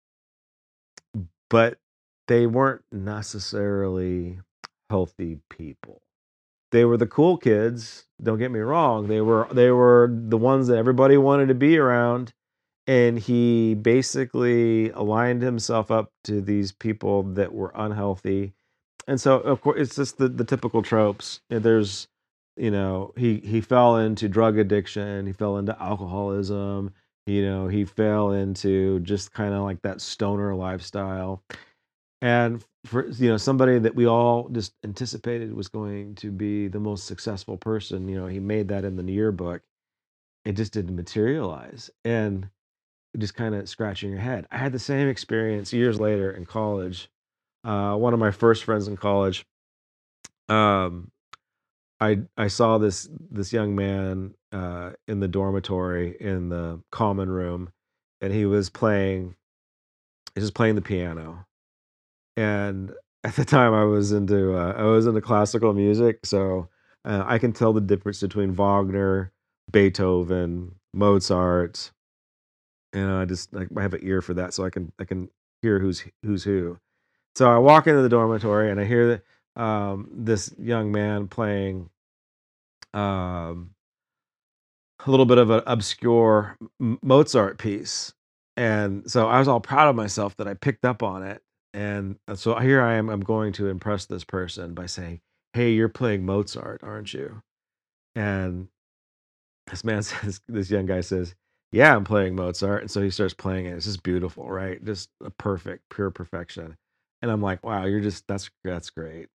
but 1.50 1.78
they 2.28 2.46
weren't 2.46 2.82
necessarily 2.92 4.40
healthy 4.90 5.38
people 5.50 6.02
they 6.72 6.84
were 6.84 6.96
the 6.96 7.06
cool 7.06 7.36
kids. 7.36 8.04
Don't 8.22 8.38
get 8.38 8.50
me 8.50 8.60
wrong. 8.60 9.08
They 9.08 9.20
were 9.20 9.48
they 9.52 9.70
were 9.70 10.10
the 10.12 10.36
ones 10.36 10.66
that 10.68 10.78
everybody 10.78 11.16
wanted 11.16 11.48
to 11.48 11.54
be 11.54 11.78
around. 11.78 12.32
And 12.86 13.18
he 13.18 13.74
basically 13.74 14.90
aligned 14.90 15.42
himself 15.42 15.90
up 15.90 16.12
to 16.24 16.40
these 16.40 16.72
people 16.72 17.22
that 17.34 17.52
were 17.52 17.72
unhealthy. 17.74 18.52
And 19.08 19.20
so 19.20 19.38
of 19.38 19.60
course 19.60 19.80
it's 19.80 19.96
just 19.96 20.18
the, 20.18 20.28
the 20.28 20.44
typical 20.44 20.82
tropes. 20.82 21.40
There's 21.48 22.08
you 22.56 22.70
know, 22.70 23.12
he 23.16 23.38
he 23.40 23.60
fell 23.60 23.96
into 23.96 24.28
drug 24.28 24.58
addiction, 24.58 25.26
he 25.26 25.32
fell 25.32 25.58
into 25.58 25.80
alcoholism, 25.80 26.92
you 27.26 27.44
know, 27.44 27.68
he 27.68 27.84
fell 27.84 28.32
into 28.32 29.00
just 29.00 29.32
kind 29.32 29.54
of 29.54 29.62
like 29.62 29.82
that 29.82 30.00
stoner 30.00 30.54
lifestyle. 30.54 31.42
And 32.22 32.64
for 32.86 33.08
you 33.08 33.28
know 33.28 33.36
somebody 33.36 33.78
that 33.80 33.94
we 33.94 34.06
all 34.06 34.48
just 34.50 34.72
anticipated 34.84 35.52
was 35.52 35.68
going 35.68 36.14
to 36.16 36.30
be 36.30 36.68
the 36.68 36.80
most 36.80 37.06
successful 37.06 37.56
person 37.56 38.08
you 38.08 38.16
know 38.16 38.26
he 38.26 38.38
made 38.38 38.68
that 38.68 38.84
in 38.84 38.96
the 38.96 39.12
yearbook. 39.12 39.62
It 40.44 40.52
just 40.52 40.72
didn't 40.72 40.94
materialize 40.94 41.90
and 42.04 42.48
just 43.18 43.34
kind 43.34 43.54
of 43.54 43.68
scratching 43.68 44.10
your 44.10 44.20
head. 44.20 44.46
I 44.50 44.58
had 44.58 44.72
the 44.72 44.78
same 44.78 45.08
experience 45.08 45.72
years 45.72 45.98
later 45.98 46.30
in 46.30 46.46
college. 46.46 47.10
Uh, 47.64 47.96
one 47.96 48.14
of 48.14 48.20
my 48.20 48.30
first 48.30 48.62
friends 48.62 48.86
in 48.86 48.96
college 48.96 49.44
um, 50.48 51.10
i 52.00 52.18
i 52.36 52.48
saw 52.48 52.78
this 52.78 53.08
this 53.30 53.52
young 53.52 53.74
man 53.74 54.34
uh, 54.52 54.92
in 55.08 55.20
the 55.20 55.28
dormitory 55.28 56.16
in 56.20 56.48
the 56.48 56.80
common 56.90 57.28
room 57.28 57.70
and 58.20 58.32
he 58.32 58.46
was 58.46 58.70
playing 58.70 59.34
he 60.34 60.40
was 60.40 60.50
playing 60.50 60.74
the 60.74 60.82
piano 60.82 61.46
and 62.36 62.92
at 63.24 63.34
the 63.36 63.44
time 63.44 63.74
I 63.74 63.84
was 63.84 64.12
into 64.12 64.56
uh, 64.56 64.74
I 64.76 64.84
was 64.84 65.06
into 65.06 65.20
classical 65.20 65.72
music, 65.72 66.24
so 66.24 66.68
uh, 67.04 67.24
I 67.26 67.38
can 67.38 67.52
tell 67.52 67.72
the 67.72 67.80
difference 67.80 68.20
between 68.20 68.52
Wagner, 68.52 69.32
Beethoven, 69.72 70.76
Mozart, 70.94 71.90
and 72.92 73.10
I 73.10 73.24
just 73.24 73.52
like 73.52 73.68
I 73.76 73.82
have 73.82 73.94
an 73.94 74.00
ear 74.02 74.22
for 74.22 74.34
that, 74.34 74.54
so 74.54 74.64
I 74.64 74.70
can 74.70 74.92
I 75.00 75.04
can 75.04 75.28
hear 75.62 75.78
who's 75.80 76.04
who's 76.22 76.44
who. 76.44 76.78
So 77.34 77.50
I 77.50 77.58
walk 77.58 77.86
into 77.86 78.02
the 78.02 78.08
dormitory 78.08 78.70
and 78.70 78.80
I 78.80 78.84
hear 78.84 79.22
um, 79.56 80.08
this 80.12 80.54
young 80.58 80.92
man 80.92 81.28
playing 81.28 81.90
um, 82.94 83.70
a 85.06 85.10
little 85.10 85.26
bit 85.26 85.38
of 85.38 85.50
an 85.50 85.62
obscure 85.66 86.56
Mozart 87.02 87.58
piece, 87.58 88.14
and 88.56 89.10
so 89.10 89.28
I 89.28 89.38
was 89.38 89.48
all 89.48 89.60
proud 89.60 89.88
of 89.88 89.96
myself 89.96 90.36
that 90.38 90.48
I 90.48 90.54
picked 90.54 90.84
up 90.84 91.02
on 91.02 91.22
it 91.22 91.42
and 91.74 92.16
so 92.34 92.58
here 92.58 92.82
I 92.82 92.94
am. 92.94 93.10
I'm 93.10 93.20
going 93.20 93.52
to 93.54 93.68
impress 93.68 94.06
this 94.06 94.24
person 94.24 94.74
by 94.74 94.86
saying, 94.86 95.20
"Hey, 95.54 95.72
you're 95.72 95.88
playing 95.90 96.24
Mozart, 96.26 96.82
aren't 96.84 97.14
you?" 97.14 97.42
And 98.16 98.68
this 99.68 99.84
man 99.84 100.02
says, 100.04 100.40
this 100.48 100.70
young 100.70 100.86
guy 100.86 101.00
says, 101.02 101.34
"Yeah, 101.72 101.96
I'm 101.96 102.04
playing 102.04 102.36
Mozart." 102.36 102.82
And 102.82 102.90
so 102.90 103.02
he 103.02 103.10
starts 103.10 103.34
playing 103.34 103.66
it. 103.66 103.72
It's 103.74 103.86
just 103.86 104.02
beautiful, 104.04 104.48
right? 104.50 104.84
Just 104.84 105.10
a 105.24 105.30
perfect, 105.30 105.84
pure 105.90 106.10
perfection. 106.10 106.76
And 107.22 107.30
I'm 107.30 107.42
like, 107.42 107.64
"Wow, 107.64 107.86
you're 107.86 108.00
just 108.00 108.26
that's 108.28 108.50
that's 108.64 108.90
great." 108.90 109.28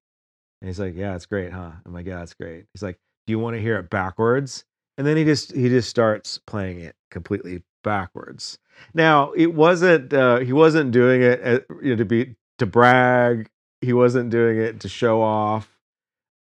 And 0.61 0.69
he's 0.69 0.79
like, 0.79 0.95
"Yeah, 0.95 1.15
it's 1.15 1.25
great, 1.25 1.51
huh?" 1.51 1.71
I'm 1.85 1.93
like, 1.93 2.05
"Yeah, 2.05 2.21
it's 2.23 2.33
great." 2.33 2.65
He's 2.73 2.83
like, 2.83 2.99
"Do 3.27 3.31
you 3.31 3.39
want 3.39 3.55
to 3.55 3.61
hear 3.61 3.77
it 3.79 3.89
backwards?" 3.89 4.65
And 4.97 5.07
then 5.07 5.17
he 5.17 5.23
just 5.25 5.53
he 5.53 5.69
just 5.69 5.89
starts 5.89 6.39
playing 6.47 6.79
it 6.81 6.95
completely 7.11 7.63
backwards. 7.83 8.59
Now, 8.93 9.31
it 9.33 9.53
wasn't 9.53 10.13
uh, 10.13 10.39
he 10.39 10.53
wasn't 10.53 10.91
doing 10.91 11.21
it 11.21 11.39
at, 11.41 11.61
uh, 11.69 11.75
you 11.81 11.91
know, 11.91 11.95
to 11.97 12.05
be 12.05 12.35
to 12.59 12.65
brag. 12.65 13.49
He 13.81 13.93
wasn't 13.93 14.29
doing 14.29 14.57
it 14.57 14.79
to 14.81 14.89
show 14.89 15.21
off. 15.21 15.79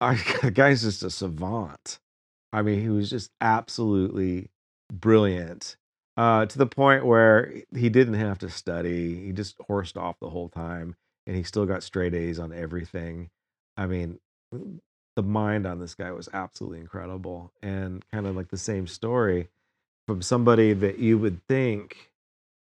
I, 0.02 0.16
the 0.42 0.52
guy's 0.52 0.82
just 0.84 1.04
a 1.04 1.10
savant. 1.10 2.00
I 2.54 2.62
mean, 2.62 2.82
he 2.82 2.90
was 2.90 3.10
just 3.10 3.32
absolutely 3.42 4.50
brilliant. 4.92 5.78
uh, 6.18 6.46
to 6.46 6.58
the 6.58 6.68
point 6.68 7.06
where 7.06 7.54
he 7.76 7.90
didn't 7.90 8.16
have 8.16 8.40
to 8.40 8.50
study. 8.50 9.26
He 9.28 9.32
just 9.34 9.56
horsed 9.68 9.98
off 9.98 10.20
the 10.20 10.30
whole 10.30 10.50
time, 10.50 10.96
and 11.28 11.36
he 11.38 11.44
still 11.44 11.66
got 11.66 11.84
straight 11.84 12.14
A's 12.14 12.40
on 12.40 12.54
everything. 12.54 13.30
I 13.78 13.88
mean, 13.88 14.20
the 14.52 15.24
mind 15.24 15.66
on 15.66 15.80
this 15.80 15.96
guy 15.96 16.12
was 16.12 16.30
absolutely 16.34 16.80
incredible, 16.80 17.52
and 17.62 18.04
kind 18.12 18.28
of 18.28 18.36
like 18.36 18.50
the 18.50 18.58
same 18.58 18.88
story 18.88 19.50
from 20.08 20.22
somebody 20.22 20.74
that 20.74 21.00
you 21.00 21.18
would 21.18 21.46
think 21.48 22.12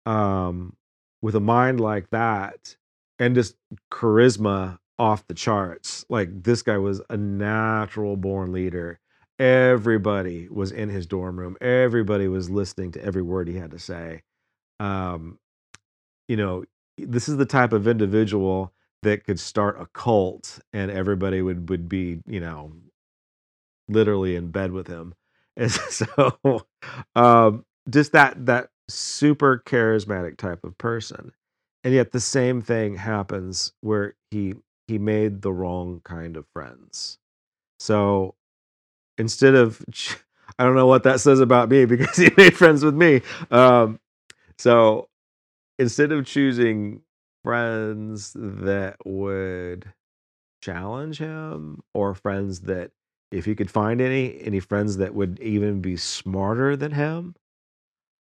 um, 0.07 0.77
with 1.23 1.35
a 1.35 1.41
mind 1.41 1.81
like 1.81 2.11
that 2.11 2.77
and 3.19 3.35
just 3.35 3.57
charisma 3.93 4.79
off 4.99 5.27
the 5.27 5.35
charts. 5.35 6.05
Like 6.09 6.43
this 6.43 6.63
guy 6.63 6.79
was 6.79 7.01
a 7.11 7.17
natural 7.17 8.17
born 8.17 8.53
leader. 8.53 8.99
Everybody 9.39 10.49
was 10.51 10.71
in 10.73 10.91
his 10.91 11.07
dorm 11.07 11.39
room. 11.39 11.57
Everybody 11.61 12.29
was 12.29 12.51
listening 12.51 12.93
to 12.93 13.05
every 13.05 13.23
word 13.23 13.49
he 13.49 13.57
had 13.57 13.71
to 13.71 13.79
say. 13.79 14.23
Um, 14.79 15.39
you 16.29 16.37
know, 16.37 16.65
this 16.99 17.29
is 17.29 17.37
the 17.39 17.47
type 17.47 17.73
of 17.73 17.89
individual 17.89 18.73
that 19.03 19.25
could 19.25 19.41
start 19.41 19.81
a 19.81 19.87
cult 19.87 20.59
and 20.73 20.91
everybody 20.91 21.43
would 21.43 21.69
would 21.71 21.89
be, 21.89 22.21
you 22.27 22.41
know, 22.41 22.73
literally 23.89 24.37
in 24.37 24.51
bed 24.51 24.73
with 24.73 24.87
him. 24.87 25.15
And 25.57 25.71
so 25.71 26.67
um 27.17 27.67
just 27.91 28.13
that 28.13 28.47
that 28.47 28.71
super 28.89 29.63
charismatic 29.67 30.39
type 30.39 30.65
of 30.65 30.79
person. 30.79 31.33
And 31.85 31.93
yet 31.93 32.13
the 32.13 32.21
same 32.21 32.63
thing 32.63 32.95
happens 32.97 33.73
where 33.83 34.15
he 34.31 34.55
he 34.87 34.99
made 34.99 35.43
the 35.43 35.53
wrong 35.53 36.01
kind 36.05 36.37
of 36.39 36.47
friends. 36.55 37.19
So 37.81 38.35
instead 39.19 39.55
of 39.55 39.85
I 40.59 40.65
don't 40.65 40.77
know 40.77 40.87
what 40.87 41.05
that 41.05 41.21
says 41.21 41.41
about 41.41 41.71
me 41.71 41.85
because 41.87 42.17
he 42.17 42.31
made 42.37 42.57
friends 42.57 42.85
with 42.85 42.95
me. 42.95 43.23
Um 43.51 44.01
so 44.59 45.09
instead 45.79 46.13
of 46.13 46.27
choosing 46.27 47.03
friends 47.45 48.33
that 48.37 48.97
would 49.07 49.93
challenge 50.63 51.19
him 51.19 51.81
or 51.95 52.15
friends 52.15 52.61
that 52.63 52.91
if 53.31 53.45
he 53.45 53.55
could 53.55 53.71
find 53.71 54.01
any 54.01 54.41
any 54.43 54.61
friends 54.61 54.97
that 54.99 55.15
would 55.15 55.39
even 55.41 55.81
be 55.81 55.97
smarter 55.97 56.77
than 56.77 56.93
him 56.93 57.35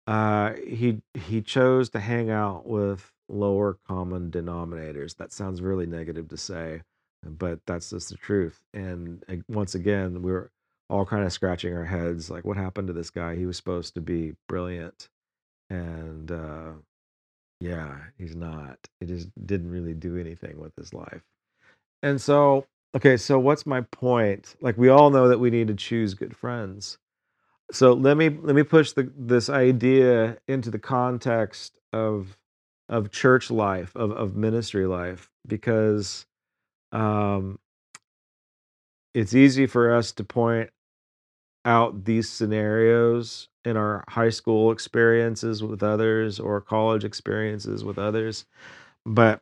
uh 0.08 0.54
he 0.68 1.02
he 1.14 1.42
chose 1.42 1.90
to 1.90 2.00
hang 2.00 2.30
out 2.30 2.66
with 2.68 3.12
lower 3.30 3.78
common 3.88 4.32
denominators. 4.32 5.18
That 5.18 5.34
sounds 5.34 5.62
really 5.62 5.86
negative 5.86 6.28
to 6.30 6.38
say 6.38 6.82
but 7.26 7.60
that's 7.66 7.90
just 7.90 8.10
the 8.10 8.16
truth 8.16 8.60
and 8.74 9.24
once 9.50 9.76
again 9.76 10.22
we're 10.22 10.50
all 10.90 11.06
kind 11.06 11.26
of 11.26 11.34
scratching 11.34 11.76
our 11.76 11.84
heads 11.86 12.30
like 12.30 12.46
what 12.46 12.58
happened 12.58 12.88
to 12.88 12.94
this 12.94 13.10
guy? 13.10 13.36
He 13.36 13.46
was 13.46 13.58
supposed 13.58 13.96
to 13.96 14.02
be 14.02 14.34
brilliant 14.48 15.10
and 15.70 16.32
uh 16.32 16.72
yeah, 17.60 17.98
he's 18.18 18.36
not. 18.36 18.78
He 19.00 19.06
just 19.06 19.30
didn't 19.46 19.72
really 19.72 19.94
do 19.94 20.18
anything 20.18 20.60
with 20.60 20.76
his 20.76 20.94
life. 20.94 21.22
And 22.04 22.22
so, 22.22 22.66
okay, 22.96 23.18
so 23.18 23.40
what's 23.40 23.66
my 23.66 23.82
point? 23.82 24.56
Like 24.62 24.78
we 24.78 24.90
all 24.90 25.10
know 25.10 25.28
that 25.28 25.40
we 25.40 25.50
need 25.50 25.68
to 25.68 25.76
choose 25.76 26.14
good 26.14 26.36
friends. 26.36 26.98
So 27.72 27.94
let 27.94 28.18
me 28.18 28.30
let 28.30 28.56
me 28.56 28.64
push 28.64 28.94
the 28.94 29.12
this 29.18 29.50
idea 29.50 30.38
into 30.48 30.72
the 30.72 30.80
context 30.80 31.80
of 31.94 32.38
of 32.90 33.12
church 33.12 33.52
life, 33.52 33.96
of 33.96 34.12
of 34.12 34.36
ministry 34.36 34.88
life, 34.88 35.30
because 35.48 36.26
um 36.94 37.60
it's 39.14 39.36
easy 39.36 39.68
for 39.68 39.94
us 39.96 40.12
to 40.14 40.24
point 40.24 40.70
out 41.68 42.06
these 42.06 42.30
scenarios 42.30 43.50
in 43.66 43.76
our 43.78 44.04
high 44.08 44.30
school 44.30 44.72
experiences 44.72 45.62
with 45.62 45.84
others 45.84 46.40
or 46.40 46.62
college 46.62 47.04
experiences 47.04 47.84
with 47.84 48.00
others. 48.00 48.46
But 49.06 49.42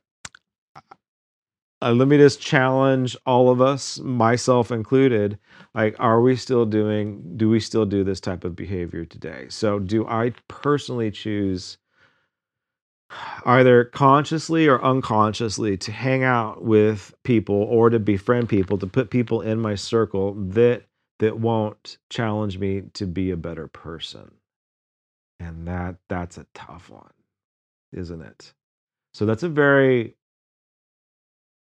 uh, 1.81 1.91
let 1.91 2.07
me 2.07 2.17
just 2.17 2.41
challenge 2.41 3.15
all 3.27 3.49
of 3.49 3.61
us, 3.61 3.99
myself 3.99 4.71
included. 4.71 5.37
Like, 5.75 5.95
are 5.99 6.19
we 6.19 6.35
still 6.35 6.65
doing, 6.65 7.37
do 7.37 7.47
we 7.47 7.59
still 7.59 7.85
do 7.85 8.03
this 8.03 8.19
type 8.19 8.43
of 8.43 8.55
behavior 8.55 9.05
today? 9.05 9.45
So, 9.49 9.77
do 9.77 10.07
I 10.07 10.33
personally 10.47 11.11
choose 11.11 11.77
either 13.45 13.85
consciously 13.85 14.67
or 14.67 14.83
unconsciously 14.83 15.77
to 15.77 15.91
hang 15.91 16.23
out 16.23 16.63
with 16.63 17.13
people 17.23 17.55
or 17.55 17.91
to 17.91 17.99
befriend 17.99 18.49
people, 18.49 18.79
to 18.79 18.87
put 18.87 19.11
people 19.11 19.41
in 19.41 19.59
my 19.59 19.75
circle 19.75 20.33
that 20.33 20.85
that 21.19 21.39
won't 21.39 21.97
challenge 22.09 22.57
me 22.57 22.83
to 22.93 23.05
be 23.05 23.31
a 23.31 23.37
better 23.37 23.67
person. 23.67 24.31
And 25.39 25.67
that 25.67 25.97
that's 26.07 26.37
a 26.37 26.45
tough 26.53 26.89
one, 26.89 27.13
isn't 27.91 28.21
it? 28.21 28.53
So 29.13 29.25
that's 29.25 29.43
a 29.43 29.49
very 29.49 30.15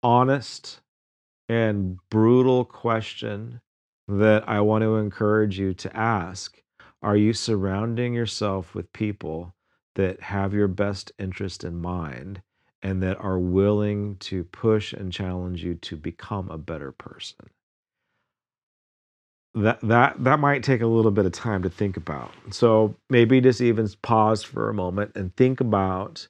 honest 0.04 0.82
and 1.48 1.98
brutal 2.10 2.64
question 2.64 3.62
that 4.08 4.48
I 4.48 4.62
want 4.62 4.84
to 4.84 4.98
encourage 4.98 5.60
you 5.60 5.74
to 5.76 5.96
ask. 5.96 6.62
Are 7.02 7.18
you 7.18 7.34
surrounding 7.34 8.14
yourself 8.14 8.76
with 8.76 8.92
people 8.94 9.56
that 9.96 10.22
have 10.22 10.54
your 10.54 10.68
best 10.68 11.12
interest 11.18 11.64
in 11.64 11.80
mind 11.80 12.42
and 12.82 13.02
that 13.04 13.18
are 13.20 13.40
willing 13.40 14.16
to 14.18 14.44
push 14.46 14.94
and 14.94 15.12
challenge 15.12 15.64
you 15.64 15.76
to 15.76 15.96
become 15.96 16.50
a 16.50 16.58
better 16.58 16.92
person? 16.92 17.50
That 19.56 19.80
that 19.82 20.24
that 20.24 20.40
might 20.40 20.64
take 20.64 20.82
a 20.82 20.88
little 20.88 21.12
bit 21.12 21.26
of 21.26 21.32
time 21.32 21.64
to 21.64 21.70
think 21.70 21.98
about. 21.98 22.32
So 22.52 22.96
maybe 23.10 23.42
just 23.42 23.62
even 23.62 23.88
pause 24.02 24.44
for 24.44 24.70
a 24.70 24.74
moment 24.74 25.12
and 25.16 25.36
think 25.36 25.60
about 25.60 26.28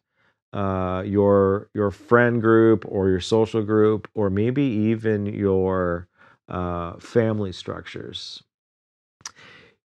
uh, 0.54 1.04
your 1.06 1.70
your 1.74 1.92
friend 1.92 2.42
group 2.42 2.86
or 2.88 3.10
your 3.10 3.20
social 3.20 3.62
group 3.62 4.08
or 4.16 4.30
maybe 4.30 4.64
even 4.64 5.26
your 5.26 6.08
uh, 6.48 6.94
family 6.98 7.52
structures. 7.52 8.44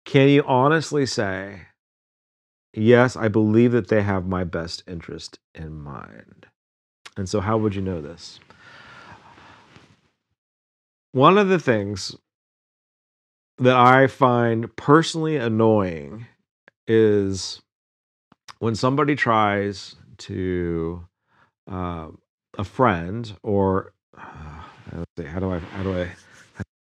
Can 0.04 0.28
you 0.28 0.44
honestly 0.44 1.06
say, 1.06 1.62
yes, 2.74 3.16
I 3.16 3.28
believe 3.28 3.72
that 3.72 3.88
they 3.88 4.02
have 4.02 4.26
my 4.26 4.44
best 4.44 4.82
interest 4.86 5.38
in 5.54 5.74
mind? 5.80 6.46
And 7.16 7.28
so, 7.28 7.40
how 7.40 7.58
would 7.58 7.74
you 7.74 7.82
know 7.82 8.00
this? 8.00 8.38
One 11.12 11.38
of 11.38 11.48
the 11.48 11.58
things 11.58 12.16
that 13.58 13.76
I 13.76 14.06
find 14.06 14.74
personally 14.76 15.36
annoying 15.36 16.26
is 16.86 17.60
when 18.58 18.74
somebody 18.74 19.14
tries 19.14 19.96
to 20.18 21.06
uh, 21.70 22.08
a 22.58 22.64
friend 22.64 23.32
or 23.42 23.92
uh, 24.16 25.04
see, 25.18 25.24
how 25.24 25.40
do 25.40 25.52
I 25.52 25.58
how 25.58 25.82
do 25.82 25.98
I 25.98 26.06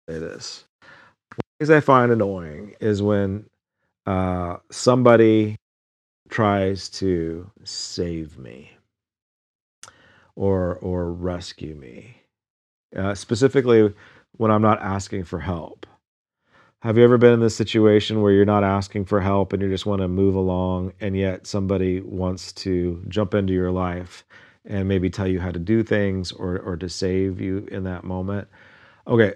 say 0.09 0.19
this? 0.19 0.65
Things 1.59 1.71
I 1.71 1.81
find 1.81 2.13
annoying 2.13 2.75
is 2.81 3.03
when 3.03 3.47
uh, 4.07 4.57
somebody 4.71 5.57
tries 6.29 6.89
to 6.91 7.51
save 7.65 8.39
me 8.39 8.73
or 10.37 10.77
or 10.77 11.13
rescue 11.13 11.75
me, 11.75 12.17
uh, 12.97 13.15
specifically 13.15 13.93
when 14.37 14.51
I'm 14.51 14.63
not 14.63 14.81
asking 14.83 15.25
for 15.25 15.41
help. 15.41 15.87
Have 16.83 16.97
you 16.97 17.05
ever 17.05 17.19
been 17.19 17.35
in 17.35 17.41
this 17.41 17.55
situation 17.55 18.23
where 18.23 18.33
you're 18.33 18.47
not 18.47 18.65
asking 18.65 19.05
for 19.05 19.21
help 19.21 19.53
and 19.53 19.61
you 19.61 19.69
just 19.69 19.85
want 19.85 20.01
to 20.01 20.09
move 20.09 20.35
along, 20.35 20.95
and 20.99 21.15
yet 21.15 21.47
somebody 21.47 22.01
wants 22.01 22.53
to 22.53 23.05
jump 23.07 23.35
into 23.35 23.53
your 23.53 23.71
life 23.71 24.25
and 24.65 24.89
maybe 24.89 25.11
tell 25.11 25.27
you 25.27 25.41
how 25.41 25.51
to 25.51 25.59
do 25.59 25.83
things 25.83 26.33
or, 26.33 26.59
or 26.61 26.79
to 26.79 26.89
save 26.89 27.39
you 27.39 27.69
in 27.71 27.85
that 27.85 28.03
moment? 28.03 28.49
Okay, 29.07 29.35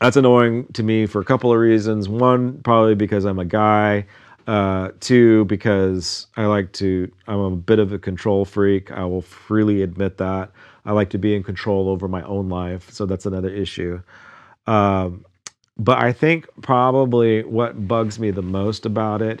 that's 0.00 0.16
annoying 0.16 0.66
to 0.72 0.82
me 0.82 1.06
for 1.06 1.20
a 1.20 1.24
couple 1.24 1.52
of 1.52 1.58
reasons. 1.60 2.08
One, 2.08 2.62
probably 2.62 2.96
because 2.96 3.24
I'm 3.24 3.38
a 3.38 3.44
guy. 3.44 4.06
Uh, 4.48 4.90
two, 4.98 5.44
because 5.44 6.26
I 6.36 6.46
like 6.46 6.72
to, 6.72 7.12
I'm 7.28 7.38
a 7.38 7.50
bit 7.50 7.78
of 7.78 7.92
a 7.92 7.98
control 7.98 8.44
freak. 8.44 8.90
I 8.90 9.04
will 9.04 9.22
freely 9.22 9.82
admit 9.82 10.16
that. 10.18 10.50
I 10.84 10.92
like 10.92 11.10
to 11.10 11.18
be 11.18 11.36
in 11.36 11.44
control 11.44 11.88
over 11.88 12.08
my 12.08 12.22
own 12.22 12.48
life. 12.48 12.90
So 12.90 13.06
that's 13.06 13.26
another 13.26 13.50
issue. 13.50 14.02
Um, 14.66 15.24
but 15.78 15.98
I 15.98 16.12
think 16.12 16.46
probably 16.60 17.44
what 17.44 17.86
bugs 17.86 18.18
me 18.18 18.30
the 18.30 18.42
most 18.42 18.84
about 18.84 19.22
it, 19.22 19.40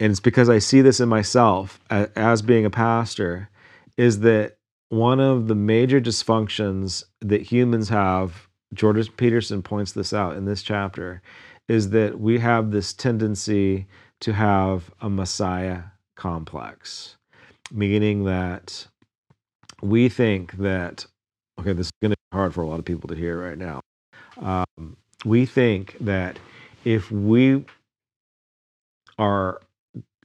and 0.00 0.10
it's 0.10 0.20
because 0.20 0.48
I 0.48 0.58
see 0.58 0.80
this 0.80 1.00
in 1.00 1.08
myself 1.08 1.80
as 1.90 2.42
being 2.42 2.64
a 2.64 2.70
pastor, 2.70 3.48
is 3.96 4.20
that 4.20 4.56
one 4.90 5.20
of 5.20 5.48
the 5.48 5.54
major 5.54 6.00
dysfunctions 6.00 7.04
that 7.20 7.42
humans 7.42 7.88
have, 7.88 8.48
Jordan 8.72 9.06
Peterson 9.16 9.62
points 9.62 9.92
this 9.92 10.12
out 10.12 10.36
in 10.36 10.44
this 10.44 10.62
chapter, 10.62 11.22
is 11.68 11.90
that 11.90 12.20
we 12.20 12.38
have 12.38 12.70
this 12.70 12.92
tendency 12.92 13.86
to 14.20 14.32
have 14.32 14.90
a 15.00 15.08
Messiah 15.08 15.82
complex, 16.16 17.16
meaning 17.72 18.24
that 18.24 18.86
we 19.82 20.08
think 20.08 20.52
that, 20.58 21.06
okay, 21.58 21.72
this 21.72 21.86
is 21.86 21.92
going 22.02 22.12
to 22.12 22.16
be 22.30 22.36
hard 22.36 22.54
for 22.54 22.62
a 22.62 22.66
lot 22.66 22.78
of 22.78 22.84
people 22.84 23.08
to 23.08 23.16
hear 23.16 23.40
right 23.40 23.58
now 23.58 23.80
um, 24.40 24.96
we 25.24 25.46
think 25.46 25.96
that 26.00 26.38
if 26.84 27.10
we 27.10 27.64
are 29.18 29.60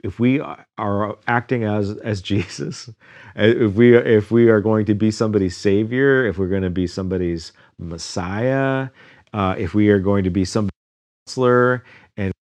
if 0.04 0.20
we 0.20 0.40
are 0.78 1.18
acting 1.28 1.64
as 1.64 1.98
as 1.98 2.22
Jesus, 2.24 2.90
if 3.36 3.74
we 3.74 3.96
if 3.98 4.32
we 4.32 4.50
are 4.50 4.62
going 4.62 4.86
to 4.86 4.96
be 4.96 5.12
somebody's 5.12 5.58
savior, 5.58 6.26
if 6.26 6.38
we're 6.38 6.48
going 6.48 6.64
to 6.64 6.70
be 6.70 6.88
somebody's 6.88 7.52
Messiah, 7.78 8.90
uh, 9.34 9.56
if 9.58 9.74
we 9.74 9.90
are 9.90 10.00
going 10.00 10.24
to 10.24 10.30
be 10.30 10.46
somebody's 10.46 10.72
counselor, 11.28 11.84
and 12.18 12.34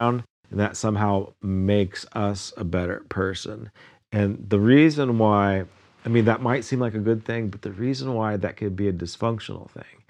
and 0.00 0.24
that 0.50 0.76
somehow 0.76 1.32
makes 1.42 2.06
us 2.14 2.52
a 2.56 2.64
better 2.64 3.04
person. 3.08 3.70
And 4.12 4.46
the 4.48 4.60
reason 4.60 5.18
why, 5.18 5.64
I 6.04 6.08
mean, 6.08 6.24
that 6.24 6.42
might 6.42 6.64
seem 6.64 6.80
like 6.80 6.94
a 6.94 6.98
good 7.00 7.24
thing, 7.24 7.48
but 7.48 7.62
the 7.62 7.72
reason 7.72 8.14
why 8.14 8.36
that 8.36 8.56
could 8.56 8.74
be 8.76 8.88
a 8.88 8.92
dysfunctional 8.92 9.70
thing 9.70 10.04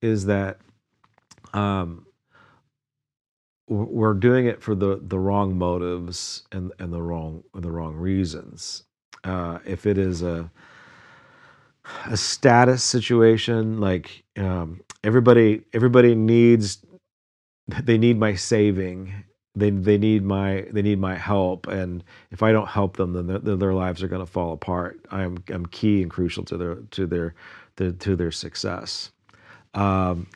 is 0.00 0.26
that 0.26 0.58
um, 1.52 2.06
we're 3.68 4.14
doing 4.14 4.46
it 4.46 4.62
for 4.62 4.74
the 4.74 5.00
the 5.02 5.18
wrong 5.18 5.58
motives 5.58 6.44
and 6.52 6.72
and 6.78 6.92
the 6.92 7.02
wrong 7.02 7.42
the 7.54 7.70
wrong 7.70 7.96
reasons. 7.96 8.84
Uh, 9.24 9.58
if 9.66 9.86
it 9.86 9.98
is 9.98 10.22
a 10.22 10.50
a 12.06 12.16
status 12.16 12.82
situation, 12.82 13.80
like 13.80 14.24
um, 14.36 14.80
everybody 15.04 15.62
everybody 15.72 16.14
needs 16.14 16.78
they 17.82 17.98
need 17.98 18.18
my 18.18 18.34
saving. 18.34 19.12
They 19.56 19.70
they 19.70 19.98
need 19.98 20.24
my 20.24 20.66
they 20.72 20.82
need 20.82 21.00
my 21.00 21.16
help, 21.16 21.68
and 21.68 22.04
if 22.32 22.42
I 22.42 22.52
don't 22.52 22.68
help 22.68 22.98
them, 22.98 23.14
then 23.14 23.28
their, 23.28 23.56
their 23.56 23.74
lives 23.74 24.02
are 24.02 24.08
going 24.08 24.24
to 24.24 24.32
fall 24.32 24.52
apart. 24.54 25.00
I'm 25.10 25.38
I'm 25.50 25.66
key 25.66 26.02
and 26.02 26.10
crucial 26.10 26.44
to 26.46 26.58
their 26.58 26.76
to 26.76 27.06
their 27.06 27.34
to, 27.78 27.92
to 27.92 28.16
their 28.16 28.32
success. 28.32 29.12
Um, 29.74 30.28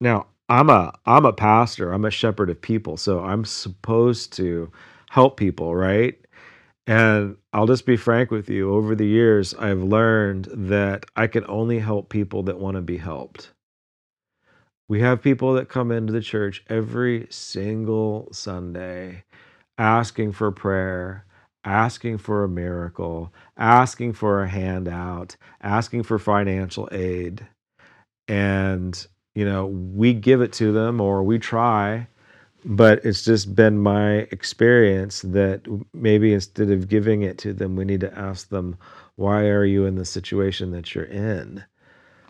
now 0.00 0.26
I'm 0.48 0.70
a 0.70 0.92
I'm 1.06 1.26
a 1.26 1.32
pastor. 1.32 1.92
I'm 1.92 2.04
a 2.06 2.10
shepherd 2.10 2.50
of 2.50 2.60
people, 2.62 2.96
so 2.98 3.20
I'm 3.24 3.44
supposed 3.44 4.32
to 4.34 4.72
help 5.10 5.36
people, 5.38 5.76
right? 5.76 6.18
And 6.86 7.36
I'll 7.52 7.66
just 7.66 7.86
be 7.86 7.96
frank 7.96 8.30
with 8.30 8.50
you. 8.50 8.72
Over 8.74 8.94
the 8.94 9.06
years, 9.06 9.54
I've 9.54 9.82
learned 9.82 10.48
that 10.52 11.06
I 11.16 11.28
can 11.28 11.44
only 11.48 11.78
help 11.80 12.10
people 12.10 12.42
that 12.44 12.58
want 12.60 12.76
to 12.76 12.82
be 12.82 12.98
helped. 12.98 13.52
We 14.88 15.00
have 15.00 15.22
people 15.22 15.54
that 15.54 15.68
come 15.68 15.92
into 15.92 16.12
the 16.12 16.20
church 16.22 16.64
every 16.68 17.26
single 17.30 18.28
Sunday 18.32 19.24
asking 19.76 20.32
for 20.32 20.50
prayer, 20.50 21.24
asking 21.64 22.18
for 22.18 22.42
a 22.42 22.48
miracle, 22.48 23.32
asking 23.56 24.14
for 24.14 24.42
a 24.42 24.48
handout, 24.48 25.36
asking 25.62 26.04
for 26.04 26.18
financial 26.18 26.88
aid. 26.90 27.46
And 28.28 29.06
you 29.34 29.44
know, 29.44 29.66
we 29.66 30.14
give 30.14 30.40
it 30.40 30.52
to 30.54 30.72
them 30.72 31.00
or 31.00 31.22
we 31.22 31.38
try, 31.38 32.08
but 32.64 33.04
it's 33.04 33.24
just 33.24 33.54
been 33.54 33.78
my 33.78 34.26
experience 34.32 35.22
that 35.22 35.62
maybe 35.94 36.32
instead 36.32 36.70
of 36.70 36.88
giving 36.88 37.22
it 37.22 37.38
to 37.38 37.52
them, 37.52 37.76
we 37.76 37.84
need 37.84 38.00
to 38.00 38.18
ask 38.18 38.48
them, 38.48 38.76
why 39.16 39.42
are 39.42 39.64
you 39.64 39.86
in 39.86 39.94
the 39.94 40.04
situation 40.04 40.72
that 40.72 40.94
you're 40.94 41.04
in? 41.04 41.64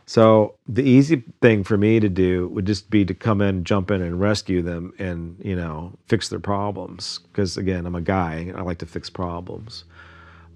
So 0.08 0.54
the 0.66 0.82
easy 0.82 1.22
thing 1.42 1.64
for 1.64 1.76
me 1.76 2.00
to 2.00 2.08
do 2.08 2.48
would 2.48 2.64
just 2.64 2.88
be 2.88 3.04
to 3.04 3.12
come 3.12 3.42
in, 3.42 3.62
jump 3.64 3.90
in, 3.90 4.00
and 4.00 4.18
rescue 4.18 4.62
them, 4.62 4.94
and 4.98 5.36
you 5.44 5.54
know, 5.54 5.92
fix 6.06 6.30
their 6.30 6.40
problems. 6.40 7.18
Because 7.24 7.58
again, 7.58 7.84
I'm 7.84 7.94
a 7.94 8.00
guy; 8.00 8.50
I 8.56 8.62
like 8.62 8.78
to 8.78 8.86
fix 8.86 9.10
problems. 9.10 9.84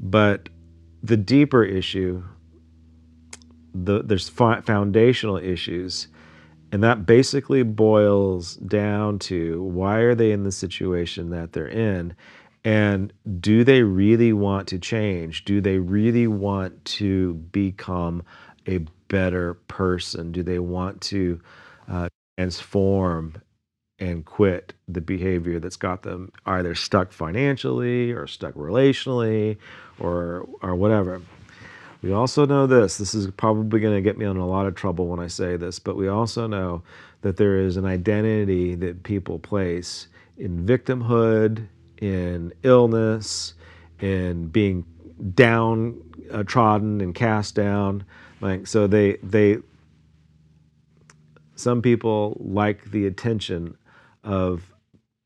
But 0.00 0.48
the 1.02 1.18
deeper 1.18 1.62
issue, 1.62 2.24
the 3.74 4.02
there's 4.02 4.30
foundational 4.30 5.36
issues 5.36 6.08
and 6.72 6.82
that 6.82 7.04
basically 7.04 7.62
boils 7.62 8.56
down 8.56 9.18
to 9.18 9.62
why 9.62 9.98
are 9.98 10.14
they 10.14 10.32
in 10.32 10.44
the 10.44 10.50
situation 10.50 11.28
that 11.28 11.52
they're 11.52 11.68
in? 11.68 12.16
And 12.64 13.12
do 13.40 13.62
they 13.64 13.82
really 13.82 14.32
want 14.32 14.68
to 14.68 14.78
change? 14.78 15.44
Do 15.44 15.60
they 15.60 15.76
really 15.78 16.26
want 16.26 16.82
to 16.86 17.34
become 17.34 18.22
a 18.66 18.86
better 19.12 19.54
person? 19.68 20.32
Do 20.32 20.42
they 20.42 20.58
want 20.58 21.02
to 21.02 21.38
uh, 21.86 22.08
transform 22.38 23.34
and 23.98 24.24
quit 24.24 24.72
the 24.88 25.02
behavior 25.02 25.60
that's 25.60 25.76
got 25.76 26.02
them 26.02 26.32
either 26.46 26.74
stuck 26.74 27.12
financially 27.12 28.10
or 28.10 28.26
stuck 28.26 28.54
relationally 28.54 29.58
or 30.00 30.48
or 30.62 30.74
whatever? 30.74 31.20
We 32.00 32.12
also 32.12 32.46
know 32.46 32.66
this. 32.66 32.96
This 32.96 33.14
is 33.14 33.30
probably 33.32 33.78
going 33.78 33.94
to 33.94 34.00
get 34.00 34.18
me 34.18 34.24
in 34.24 34.38
a 34.38 34.46
lot 34.46 34.66
of 34.66 34.74
trouble 34.74 35.06
when 35.06 35.20
I 35.20 35.28
say 35.28 35.56
this, 35.56 35.78
but 35.78 35.94
we 35.94 36.08
also 36.08 36.48
know 36.48 36.82
that 37.20 37.36
there 37.36 37.58
is 37.58 37.76
an 37.76 37.84
identity 37.84 38.74
that 38.76 39.04
people 39.04 39.38
place 39.38 40.08
in 40.38 40.66
victimhood, 40.66 41.68
in 41.98 42.52
illness, 42.64 43.54
in 44.00 44.48
being 44.48 44.84
downtrodden 45.34 47.00
and 47.00 47.14
cast 47.14 47.54
down. 47.54 48.04
Like 48.42 48.66
so, 48.66 48.86
they 48.86 49.16
they. 49.22 49.58
Some 51.54 51.80
people 51.80 52.36
like 52.40 52.90
the 52.90 53.06
attention 53.06 53.76
of 54.24 54.74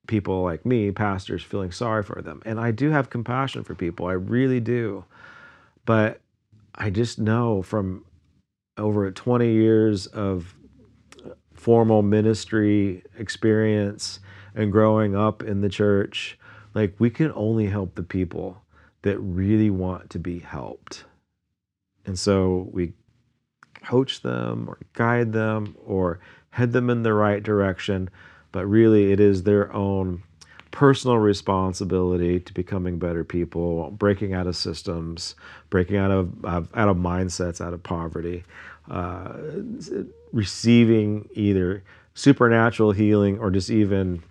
people 0.06 0.42
like 0.42 0.66
me, 0.66 0.90
pastors, 0.90 1.42
feeling 1.42 1.72
sorry 1.72 2.02
for 2.02 2.20
them, 2.20 2.42
and 2.44 2.60
I 2.60 2.72
do 2.72 2.90
have 2.90 3.08
compassion 3.10 3.64
for 3.64 3.74
people. 3.74 4.06
I 4.06 4.12
really 4.12 4.60
do, 4.60 5.04
but 5.86 6.20
I 6.74 6.90
just 6.90 7.18
know 7.18 7.62
from 7.62 8.04
over 8.76 9.10
20 9.10 9.50
years 9.50 10.06
of 10.08 10.54
formal 11.54 12.02
ministry 12.02 13.02
experience 13.18 14.20
and 14.54 14.70
growing 14.70 15.16
up 15.16 15.42
in 15.42 15.62
the 15.62 15.70
church, 15.70 16.38
like 16.74 16.94
we 16.98 17.08
can 17.08 17.32
only 17.34 17.66
help 17.66 17.94
the 17.94 18.02
people 18.02 18.62
that 19.02 19.18
really 19.18 19.70
want 19.70 20.10
to 20.10 20.18
be 20.18 20.40
helped. 20.40 21.04
And 22.04 22.18
so 22.18 22.68
we 22.72 22.92
coach 23.86 24.22
them 24.22 24.68
or 24.68 24.78
guide 24.94 25.32
them 25.32 25.76
or 25.86 26.18
head 26.50 26.72
them 26.72 26.90
in 26.90 27.02
the 27.02 27.12
right 27.12 27.42
direction, 27.42 28.10
but 28.50 28.66
really 28.66 29.12
it 29.12 29.20
is 29.20 29.42
their 29.42 29.72
own 29.72 30.22
personal 30.70 31.18
responsibility 31.18 32.40
to 32.40 32.52
becoming 32.52 32.98
better 32.98 33.24
people, 33.24 33.90
breaking 33.92 34.34
out 34.34 34.46
of 34.46 34.56
systems, 34.56 35.34
breaking 35.70 35.96
out 35.96 36.10
of 36.10 36.44
out 36.44 36.88
of 36.88 36.96
mindsets, 36.96 37.60
out 37.60 37.72
of 37.72 37.82
poverty, 37.82 38.44
uh, 38.90 39.32
receiving 40.32 41.28
either 41.34 41.82
supernatural 42.14 42.92
healing 42.92 43.38
or 43.38 43.50
just 43.50 43.70
even 43.70 44.22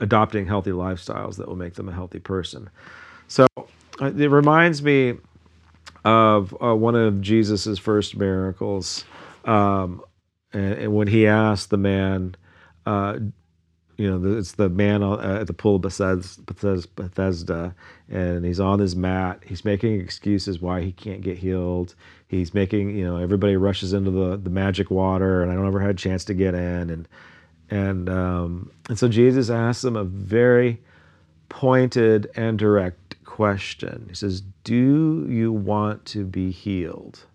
adopting 0.00 0.46
healthy 0.46 0.70
lifestyles 0.70 1.36
that 1.36 1.46
will 1.46 1.56
make 1.56 1.74
them 1.74 1.88
a 1.88 1.92
healthy 1.92 2.18
person. 2.18 2.68
So 3.28 3.46
uh, 3.56 4.06
it 4.06 4.30
reminds 4.30 4.82
me 4.82 5.14
of 6.04 6.56
uh, 6.62 6.74
one 6.74 6.94
of 6.94 7.20
Jesus's 7.20 7.78
first 7.78 8.16
miracles, 8.16 9.04
um, 9.44 10.02
and, 10.52 10.74
and, 10.74 10.94
when 10.94 11.08
he 11.08 11.26
asked 11.26 11.70
the 11.70 11.76
man, 11.76 12.36
uh, 12.86 13.18
you 13.96 14.10
know, 14.10 14.38
it's 14.38 14.52
the 14.52 14.68
man 14.68 15.02
uh, 15.02 15.38
at 15.40 15.46
the 15.46 15.52
pool 15.52 15.76
of 15.76 15.82
Bethesda, 15.82 17.74
and 18.08 18.44
he's 18.44 18.60
on 18.60 18.78
his 18.78 18.96
mat. 18.96 19.42
He's 19.46 19.64
making 19.64 20.00
excuses 20.00 20.60
why 20.60 20.82
he 20.82 20.92
can't 20.92 21.20
get 21.20 21.38
healed. 21.38 21.94
He's 22.28 22.52
making, 22.52 22.96
you 22.96 23.04
know, 23.04 23.16
everybody 23.16 23.56
rushes 23.56 23.92
into 23.92 24.10
the, 24.10 24.36
the 24.36 24.50
magic 24.50 24.90
water, 24.90 25.42
and 25.42 25.50
I 25.50 25.54
don't 25.54 25.66
ever 25.66 25.80
had 25.80 25.90
a 25.90 25.94
chance 25.94 26.24
to 26.26 26.34
get 26.34 26.54
in, 26.54 26.90
and 26.90 27.08
and 27.70 28.08
um, 28.08 28.70
and 28.88 28.98
so 28.98 29.08
Jesus 29.08 29.48
asks 29.48 29.84
him 29.84 29.96
a 29.96 30.04
very 30.04 30.80
pointed 31.48 32.30
and 32.34 32.58
direct 32.58 33.03
question. 33.34 34.06
He 34.08 34.14
says, 34.14 34.42
"Do 34.62 35.26
you 35.28 35.52
want 35.52 36.04
to 36.06 36.24
be 36.24 36.52
healed?" 36.52 37.26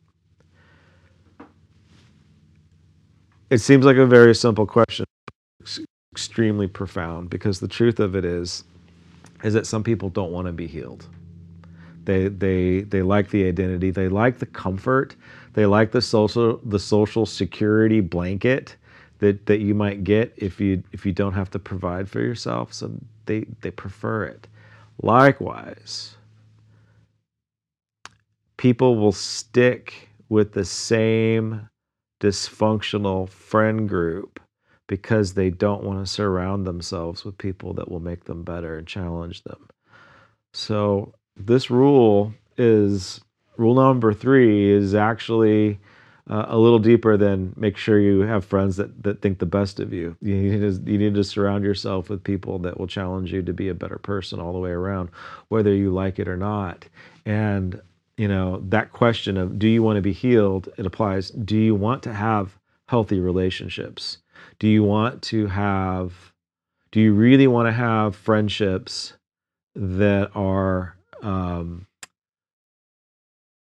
It 3.50 3.60
seems 3.60 3.86
like 3.86 3.98
a 3.98 4.06
very 4.06 4.34
simple 4.34 4.66
question 4.66 5.06
extremely 6.12 6.68
profound 6.68 7.30
because 7.30 7.60
the 7.60 7.68
truth 7.68 8.00
of 8.00 8.16
it 8.16 8.26
is 8.26 8.64
is 9.44 9.54
that 9.54 9.66
some 9.66 9.84
people 9.84 10.10
don't 10.10 10.32
want 10.32 10.48
to 10.48 10.54
be 10.54 10.68
healed. 10.68 11.06
They 12.06 12.30
they 12.30 12.82
they 12.82 13.02
like 13.02 13.30
the 13.30 13.46
identity, 13.48 13.92
they 13.92 14.10
like 14.10 14.40
the 14.40 14.46
comfort, 14.46 15.16
they 15.54 15.66
like 15.66 15.92
the 15.92 16.02
social 16.02 16.62
the 16.64 16.80
social 16.80 17.26
security 17.26 18.00
blanket 18.02 18.76
that 19.20 19.46
that 19.48 19.60
you 19.60 19.74
might 19.74 20.04
get 20.04 20.34
if 20.38 20.62
you 20.62 20.84
if 20.94 21.06
you 21.06 21.12
don't 21.12 21.34
have 21.34 21.52
to 21.52 21.60
provide 21.60 22.10
for 22.10 22.22
yourself. 22.22 22.74
So 22.74 22.92
they 23.26 23.46
they 23.62 23.72
prefer 23.72 24.24
it. 24.26 24.48
Likewise, 25.02 26.18
people 28.58 28.98
will 28.98 29.14
stick 29.14 30.10
with 30.28 30.54
the 30.54 30.66
same 30.66 31.70
dysfunctional 32.20 33.30
friend 33.30 33.88
group 33.88 34.40
because 34.88 35.34
they 35.34 35.50
don't 35.50 35.84
want 35.84 36.06
to 36.06 36.12
surround 36.12 36.66
themselves 36.66 37.24
with 37.24 37.38
people 37.38 37.74
that 37.74 37.90
will 37.90 38.00
make 38.00 38.26
them 38.26 38.44
better 38.44 38.78
and 38.78 38.88
challenge 38.88 39.44
them. 39.44 39.70
So, 40.54 41.14
this 41.38 41.70
rule 41.70 42.34
is 42.58 43.22
rule 43.56 43.76
number 43.76 44.14
three 44.14 44.70
is 44.70 44.94
actually 44.96 45.80
uh, 46.30 46.46
a 46.48 46.58
little 46.58 46.80
deeper 46.80 47.18
than 47.18 47.54
make 47.58 47.76
sure 47.76 48.00
you 48.00 48.22
have 48.22 48.46
friends 48.46 48.78
that 48.78 49.04
that 49.04 49.22
think 49.22 49.40
the 49.40 49.46
best 49.46 49.80
of 49.80 49.92
you. 49.92 50.16
You 50.22 50.36
need 50.36 50.60
to 50.60 50.92
you 50.92 50.98
need 50.98 51.16
to 51.16 51.24
surround 51.24 51.64
yourself 51.64 52.10
with 52.10 52.24
people 52.24 52.60
that 52.60 52.80
will 52.80 52.88
challenge 52.88 53.34
you 53.34 53.42
to 53.42 53.54
be 53.54 53.70
a 53.70 53.74
better 53.74 53.98
person 53.98 54.40
all 54.40 54.54
the 54.54 54.60
way 54.60 54.72
around, 54.72 55.10
whether 55.48 55.74
you 55.74 55.90
like 55.90 56.20
it 56.20 56.28
or 56.28 56.38
not. 56.38 56.86
And 57.26 57.82
you 58.18 58.28
know 58.28 58.62
that 58.70 58.92
question 58.92 59.38
of 59.38 59.58
do 59.58 59.68
you 59.68 59.82
want 59.82 59.98
to 59.98 60.02
be 60.02 60.14
healed? 60.14 60.70
It 60.78 60.86
applies. 60.86 61.32
Do 61.32 61.58
you 61.58 61.74
want 61.74 62.04
to 62.04 62.14
have 62.14 62.58
healthy 62.88 63.20
relationships? 63.20 64.20
Do 64.60 64.68
you 64.68 64.84
want 64.84 65.22
to 65.24 65.48
have? 65.48 66.14
Do 66.92 67.00
you 67.00 67.14
really 67.14 67.48
want 67.48 67.68
to 67.68 67.72
have 67.72 68.16
friendships 68.16 69.14
that 69.76 70.32
are 70.36 70.96
um, 71.24 71.88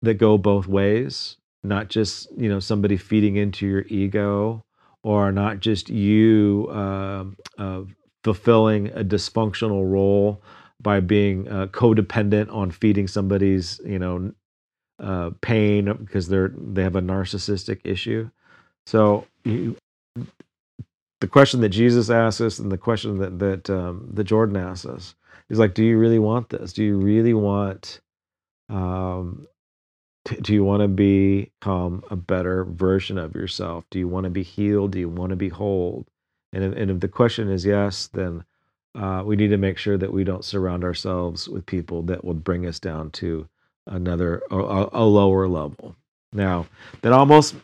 that 0.03 0.15
go 0.15 0.39
both 0.39 0.69
ways? 0.69 1.39
Not 1.65 1.89
just 1.89 2.29
you 2.37 2.49
know 2.49 2.61
somebody 2.61 2.97
feeding 2.97 3.37
into 3.37 3.67
your 3.67 3.85
ego 3.89 4.65
or 5.05 5.33
not 5.33 5.61
just 5.61 5.89
you 5.91 6.69
uh, 6.73 7.25
uh, 7.59 7.83
fulfilling 8.25 8.89
a 8.89 9.05
dysfunctional 9.05 9.91
role 9.91 10.43
by 10.81 11.01
being 11.01 11.49
uh, 11.49 11.67
codependent 11.69 12.53
on 12.53 12.71
feeding 12.71 13.09
somebody's 13.09 13.81
you 13.85 13.99
know 13.99 14.33
uh, 15.01 15.31
pain 15.41 15.93
because 15.95 16.29
they're 16.29 16.53
they 16.57 16.83
have 16.83 16.97
a 16.97 17.03
narcissistic 17.03 17.81
issue. 17.85 18.31
So 18.87 19.27
you, 19.45 19.77
the 21.21 21.29
question 21.29 21.61
that 21.63 21.71
jesus 21.71 22.11
asks 22.11 22.41
us 22.41 22.59
and 22.59 22.73
the 22.73 22.79
question 22.79 23.19
that 23.19 23.39
that 23.39 23.71
um, 23.71 24.09
that 24.13 24.25
jordan 24.25 24.57
asks 24.57 24.87
us 24.87 25.15
is 25.51 25.59
like 25.59 25.75
do 25.75 25.85
you 25.85 25.99
really 25.99 26.19
want 26.19 26.49
this? 26.51 26.73
Do 26.73 26.83
you 26.85 26.97
really 26.97 27.35
want 27.35 28.01
um, 28.69 29.47
do 30.25 30.53
you 30.53 30.65
want 30.65 30.83
to 30.83 30.89
become 30.89 32.05
a 32.11 32.17
better 32.17 32.65
version 32.65 33.19
of 33.19 33.35
yourself? 33.35 33.85
Do 33.91 33.99
you 33.99 34.09
want 34.09 34.25
to 34.25 34.31
be 34.31 34.43
healed? 34.43 34.93
Do 34.93 35.01
you 35.01 35.09
want 35.09 35.31
to 35.31 35.37
be 35.37 35.49
whole? 35.49 36.07
And 36.53 36.65
if, 36.65 36.77
and 36.77 36.91
if 36.91 37.01
the 37.01 37.09
question 37.09 37.51
is 37.51 37.65
yes, 37.65 38.09
then 38.13 38.45
uh, 38.95 39.23
we 39.25 39.37
need 39.37 39.49
to 39.49 39.57
make 39.57 39.79
sure 39.79 39.97
that 39.97 40.13
we 40.13 40.25
don't 40.25 40.45
surround 40.45 40.85
ourselves 40.85 41.49
with 41.49 41.67
people 41.67 42.03
that 42.03 42.25
will 42.25 42.35
bring 42.35 42.67
us 42.67 42.79
down 42.79 43.11
to 43.13 43.49
another 43.87 44.43
a, 44.51 44.89
a 44.93 45.05
lower 45.05 45.49
level. 45.49 45.97
Now, 46.33 46.67
that 47.01 47.13
almost 47.13 47.55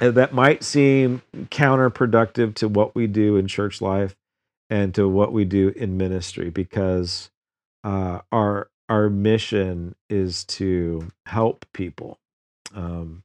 uh, 0.00 0.10
that 0.10 0.34
might 0.34 0.62
seem 0.62 1.22
counterproductive 1.34 2.54
to 2.56 2.68
what 2.68 2.94
we 2.94 3.06
do 3.06 3.36
in 3.36 3.46
church 3.46 3.80
life 3.80 4.14
and 4.68 4.94
to 4.94 5.08
what 5.08 5.32
we 5.32 5.44
do 5.44 5.72
in 5.74 5.96
ministry 5.96 6.50
because 6.50 7.30
uh, 7.82 8.20
our 8.30 8.68
our 8.88 9.08
mission 9.08 9.94
is 10.08 10.44
to 10.44 11.10
help 11.26 11.66
people. 11.72 12.18
Um, 12.74 13.22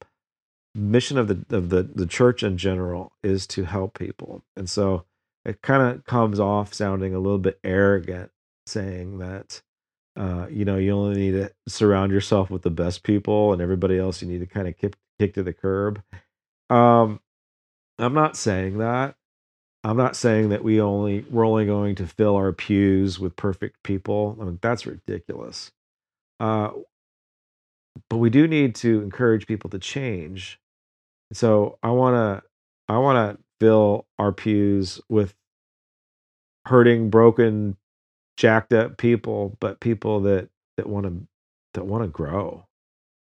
mission 0.74 1.18
of 1.18 1.28
the 1.28 1.56
of 1.56 1.70
the 1.70 1.84
the 1.84 2.06
church 2.06 2.44
in 2.44 2.58
general 2.58 3.14
is 3.24 3.46
to 3.48 3.66
help 3.66 3.98
people, 3.98 4.44
and 4.56 4.70
so 4.70 5.06
it 5.46 5.62
kind 5.62 5.84
of 5.84 6.06
comes 6.06 6.40
off 6.40 6.74
sounding 6.74 7.14
a 7.14 7.20
little 7.20 7.40
bit 7.40 7.60
arrogant, 7.64 8.32
saying 8.66 9.20
that 9.20 9.62
uh, 10.16 10.48
you 10.50 10.66
know 10.66 10.78
you 10.78 10.92
only 10.92 11.20
need 11.20 11.32
to 11.32 11.52
surround 11.68 12.12
yourself 12.12 12.50
with 12.50 12.62
the 12.64 12.70
best 12.70 13.04
people, 13.04 13.54
and 13.54 13.62
everybody 13.62 13.98
else 13.98 14.22
you 14.22 14.28
need 14.28 14.40
to 14.40 14.48
kind 14.48 14.68
of 14.68 14.78
kick 14.78 14.96
kick 15.20 15.34
to 15.36 15.44
the 15.44 15.54
curb. 15.54 16.02
Um, 16.70 17.20
I'm 18.00 18.14
not 18.14 18.38
saying 18.38 18.80
that. 18.80 19.16
I'm 19.84 19.98
not 19.98 20.16
saying 20.16 20.50
that 20.50 20.64
we 20.64 20.80
only 20.80 21.26
we're 21.30 21.46
only 21.46 21.66
going 21.66 21.96
to 21.96 22.08
fill 22.08 22.36
our 22.36 22.54
pews 22.54 23.20
with 23.20 23.36
perfect 23.36 23.82
people. 23.84 24.38
I 24.40 24.46
mean, 24.46 24.60
that's 24.62 24.86
ridiculous. 24.86 25.72
Uh, 26.40 26.72
but 28.10 28.18
we 28.18 28.30
do 28.30 28.48
need 28.48 28.76
to 28.76 29.02
encourage 29.02 29.48
people 29.48 29.70
to 29.72 29.80
change. 29.80 30.60
So 31.34 31.80
I 31.82 31.92
want 31.92 32.16
to 32.16 32.48
I 32.94 32.98
want 33.00 33.38
to 33.38 33.44
fill 33.60 34.06
our 34.20 34.32
pews 34.32 35.02
with 35.10 35.34
hurting, 36.68 37.10
broken, 37.10 37.78
jacked 38.38 38.74
up 38.74 38.98
people, 38.98 39.58
but 39.60 39.80
people 39.80 40.22
that 40.22 40.50
that 40.78 40.88
want 40.88 41.06
to 41.06 41.28
that 41.74 41.86
want 41.86 42.04
to 42.04 42.08
grow, 42.08 42.68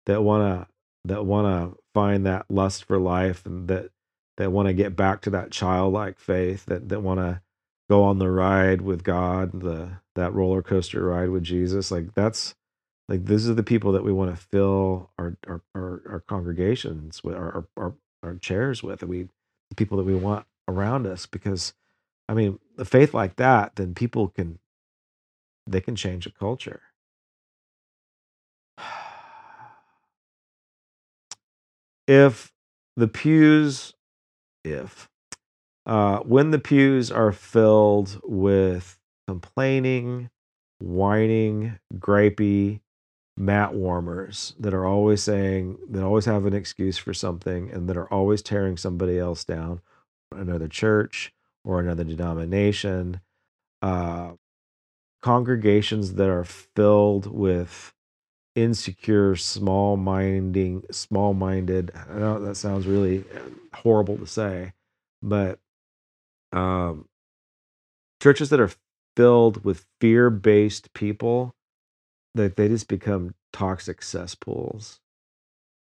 that 0.06 0.22
want 0.22 0.42
to 0.42 0.68
that 1.06 1.24
want 1.24 1.46
to 1.74 1.78
find 1.94 2.26
that 2.26 2.46
lust 2.50 2.84
for 2.84 2.98
life 2.98 3.46
and 3.46 3.68
that 3.68 3.90
that 4.36 4.52
want 4.52 4.68
to 4.68 4.74
get 4.74 4.96
back 4.96 5.20
to 5.22 5.30
that 5.30 5.50
childlike 5.50 6.18
faith 6.18 6.66
that 6.66 6.88
that 6.88 7.00
want 7.00 7.20
to 7.20 7.40
go 7.90 8.02
on 8.02 8.18
the 8.18 8.30
ride 8.30 8.80
with 8.82 9.04
God, 9.04 9.60
the 9.60 9.98
that 10.14 10.34
roller 10.34 10.62
coaster 10.62 11.04
ride 11.04 11.30
with 11.30 11.44
Jesus. 11.44 11.90
Like 11.90 12.14
that's 12.14 12.54
like 13.08 13.26
these 13.26 13.48
are 13.48 13.54
the 13.54 13.62
people 13.62 13.92
that 13.92 14.04
we 14.04 14.12
want 14.12 14.34
to 14.34 14.42
fill 14.50 15.10
our 15.18 15.36
our, 15.46 15.62
our, 15.74 16.02
our 16.08 16.20
congregations 16.26 17.22
with 17.22 17.34
our, 17.34 17.66
our 17.76 17.94
our 18.22 18.36
chairs 18.36 18.82
with 18.82 19.02
we 19.02 19.28
the 19.70 19.76
people 19.76 19.98
that 19.98 20.04
we 20.04 20.14
want 20.14 20.46
around 20.68 21.06
us 21.06 21.26
because 21.26 21.74
I 22.28 22.34
mean 22.34 22.58
the 22.76 22.84
faith 22.84 23.14
like 23.14 23.36
that, 23.36 23.76
then 23.76 23.94
people 23.94 24.28
can 24.28 24.58
they 25.66 25.80
can 25.80 25.96
change 25.96 26.26
a 26.26 26.30
culture. 26.30 26.82
If 32.06 32.52
the 32.98 33.08
pews 33.08 33.94
if 34.64 35.08
uh, 35.86 36.18
when 36.20 36.50
the 36.50 36.58
pews 36.58 37.10
are 37.10 37.32
filled 37.32 38.20
with 38.24 38.98
complaining, 39.28 40.30
whining, 40.80 41.78
gripey 41.96 42.80
mat 43.36 43.74
warmers 43.74 44.54
that 44.58 44.72
are 44.72 44.86
always 44.86 45.22
saying, 45.22 45.78
that 45.88 46.02
always 46.02 46.24
have 46.24 46.46
an 46.46 46.54
excuse 46.54 46.96
for 46.96 47.12
something, 47.12 47.70
and 47.70 47.88
that 47.88 47.96
are 47.96 48.12
always 48.12 48.42
tearing 48.42 48.76
somebody 48.76 49.18
else 49.18 49.44
down, 49.44 49.80
another 50.34 50.68
church 50.68 51.32
or 51.64 51.80
another 51.80 52.04
denomination, 52.04 53.20
uh, 53.82 54.32
congregations 55.22 56.14
that 56.14 56.28
are 56.28 56.44
filled 56.44 57.26
with 57.26 57.93
insecure, 58.54 59.36
small 59.36 59.96
minding, 59.96 60.84
small 60.90 61.34
minded. 61.34 61.90
I 61.94 62.18
know 62.18 62.38
that 62.40 62.56
sounds 62.56 62.86
really 62.86 63.24
horrible 63.72 64.16
to 64.18 64.26
say, 64.26 64.72
but 65.22 65.58
um, 66.52 67.08
churches 68.22 68.50
that 68.50 68.60
are 68.60 68.70
filled 69.16 69.64
with 69.64 69.86
fear 70.00 70.30
based 70.30 70.92
people, 70.92 71.54
that 72.34 72.56
they 72.56 72.68
just 72.68 72.88
become 72.88 73.34
toxic 73.52 74.02
cesspools. 74.02 75.00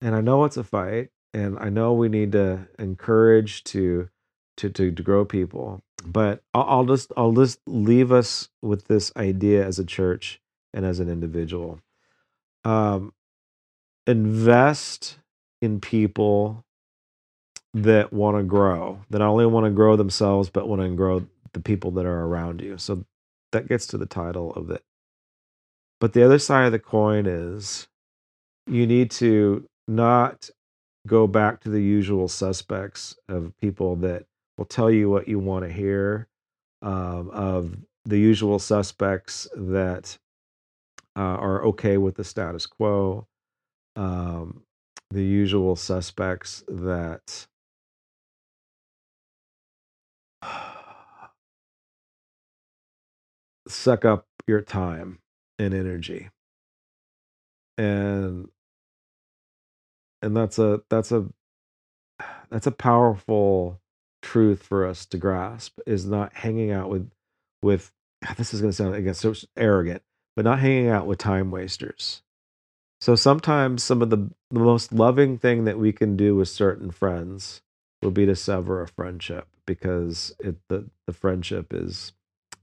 And 0.02 0.16
I 0.16 0.22
know 0.22 0.44
it's 0.44 0.58
a 0.58 0.64
fight, 0.64 1.10
and 1.34 1.58
I 1.60 1.70
know 1.70 1.94
we 1.94 2.10
need 2.10 2.32
to 2.34 2.68
encourage 2.78 3.64
to 3.66 4.10
to 4.58 4.70
to, 4.70 4.92
to 4.92 5.04
grow 5.04 5.26
people. 5.26 5.82
But 6.06 6.44
I'll, 6.54 6.66
I'll 6.68 6.86
just 6.86 7.12
I'll 7.16 7.32
just 7.32 7.60
leave 7.66 8.12
us 8.12 8.50
with 8.62 8.88
this 8.88 9.12
idea 9.16 9.66
as 9.66 9.80
a 9.80 9.86
church 9.86 10.42
and 10.74 10.86
as 10.86 11.00
an 11.00 11.10
individual. 11.10 11.80
Um, 12.66 13.14
invest 14.08 15.18
in 15.62 15.80
people 15.80 16.64
that 17.74 18.14
want 18.14 18.38
to 18.38 18.44
grow, 18.44 19.00
that 19.10 19.20
not 19.20 19.30
only 19.30 19.46
want 19.46 19.66
to 19.66 19.72
grow 19.72 19.96
themselves, 19.96 20.50
but 20.50 20.68
want 20.68 20.82
to 20.82 20.90
grow 20.90 21.26
the 21.54 21.60
people 21.60 21.92
that 21.92 22.06
are 22.06 22.26
around 22.26 22.62
you. 22.62 22.78
So 22.78 23.06
that 23.52 23.68
gets 23.68 23.88
to 23.88 23.98
the 23.98 24.06
title 24.06 24.54
of 24.54 24.70
it. 24.70 24.84
But 26.00 26.14
the 26.14 26.24
other 26.24 26.40
side 26.40 26.66
of 26.66 26.72
the 26.72 26.80
coin 26.80 27.26
is 27.26 27.88
you 28.68 28.86
need 28.86 29.12
to 29.12 29.68
not 29.88 30.50
go 31.08 31.28
back 31.28 31.62
to 31.62 31.70
the 31.70 31.82
usual 31.82 32.28
suspects 32.28 33.16
of 33.28 33.54
people 33.62 33.96
that 33.98 34.26
will 34.58 34.66
tell 34.66 34.92
you 34.92 35.10
what 35.10 35.28
you 35.28 35.40
want 35.40 35.66
to 35.66 35.72
hear, 35.72 36.28
um, 36.82 37.30
of 37.30 37.78
the 38.06 38.18
usual 38.18 38.60
suspects 38.60 39.48
that 39.56 40.18
uh, 41.18 41.22
are 41.22 41.64
okay 41.66 41.98
with 41.98 42.16
the 42.16 42.24
status 42.24 42.66
quo, 42.66 43.28
um, 43.96 44.64
the 45.12 45.24
usual 45.24 45.76
suspects 45.76 46.64
that 46.68 47.48
suck 53.68 54.06
up 54.06 54.28
your 54.48 54.62
time 54.62 55.20
and 55.60 55.74
energy. 55.74 56.30
And 57.78 58.50
and 60.22 60.36
that's 60.38 60.60
a 60.60 60.82
that's 60.90 61.12
a 61.12 61.26
that's 62.50 62.68
a 62.68 62.72
powerful 62.72 63.80
truth 64.22 64.64
for 64.64 64.86
us 64.86 65.06
to 65.08 65.18
grasp 65.18 65.80
is 65.86 66.06
not 66.06 66.34
hanging 66.34 66.72
out 66.72 66.90
with 66.90 67.12
with 67.62 67.92
this 68.38 68.54
is 68.54 68.62
going 68.62 68.72
to 68.72 68.76
sound 68.76 68.96
again 68.96 69.14
so 69.14 69.34
arrogant 69.58 70.02
but 70.36 70.46
not 70.46 70.60
hanging 70.60 70.90
out 70.90 71.08
with 71.08 71.20
time 71.20 71.52
wasters. 71.52 72.22
So 73.02 73.16
sometimes 73.16 73.84
some 73.84 74.02
of 74.02 74.10
the, 74.10 74.30
the 74.50 74.60
most 74.60 74.94
loving 74.94 75.38
thing 75.38 75.66
that 75.66 75.78
we 75.78 75.92
can 75.92 76.16
do 76.16 76.36
with 76.36 76.48
certain 76.48 76.90
friends 76.90 77.62
will 78.02 78.12
be 78.12 78.26
to 78.26 78.36
sever 78.36 78.82
a 78.82 78.88
friendship 78.88 79.48
because 79.66 80.34
it 80.40 80.56
the, 80.70 80.90
the 81.06 81.14
friendship 81.14 81.74
is 81.74 82.14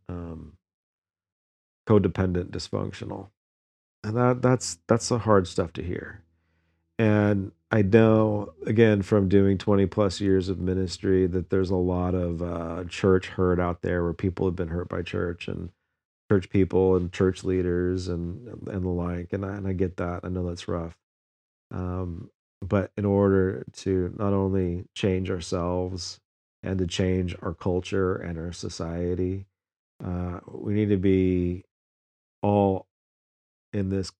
um, 0.08 0.56
codependent 1.86 2.50
dysfunctional. 2.50 3.28
And 4.02 4.16
that 4.16 4.42
that's 4.42 4.78
that's 4.86 5.08
the 5.10 5.18
hard 5.18 5.46
stuff 5.46 5.72
to 5.74 5.82
hear. 5.82 6.22
And 6.98 7.52
I 7.70 7.82
know, 7.82 8.52
again, 8.66 9.02
from 9.02 9.28
doing 9.28 9.56
20 9.56 9.86
plus 9.86 10.20
years 10.20 10.48
of 10.48 10.58
ministry, 10.58 11.26
that 11.26 11.50
there's 11.50 11.70
a 11.70 11.76
lot 11.76 12.14
of 12.14 12.42
uh, 12.42 12.84
church 12.88 13.28
hurt 13.28 13.60
out 13.60 13.82
there 13.82 14.02
where 14.02 14.12
people 14.12 14.46
have 14.46 14.56
been 14.56 14.68
hurt 14.68 14.88
by 14.88 15.02
church 15.02 15.48
and 15.48 15.70
church 16.30 16.50
people 16.50 16.96
and 16.96 17.12
church 17.12 17.44
leaders 17.44 18.08
and 18.08 18.48
and 18.68 18.84
the 18.84 18.90
like. 18.90 19.34
And 19.34 19.46
I, 19.46 19.56
and 19.56 19.68
I 19.68 19.74
get 19.74 19.98
that. 19.98 20.22
I 20.24 20.30
know 20.30 20.48
that's 20.48 20.68
rough. 20.68 20.96
Um, 21.72 22.30
but 22.62 22.92
in 22.96 23.06
order 23.06 23.64
to 23.74 24.14
not 24.18 24.34
only 24.34 24.86
change 24.94 25.30
ourselves 25.30 26.20
and 26.62 26.78
to 26.80 26.86
change 26.88 27.36
our 27.42 27.54
culture 27.54 28.16
and 28.16 28.38
our 28.38 28.52
society, 28.52 29.46
uh, 30.04 30.40
we 30.48 30.74
need 30.74 30.90
to 30.90 30.98
be 30.98 31.64
all 32.42 32.86
in 33.72 33.90
this 33.90 34.12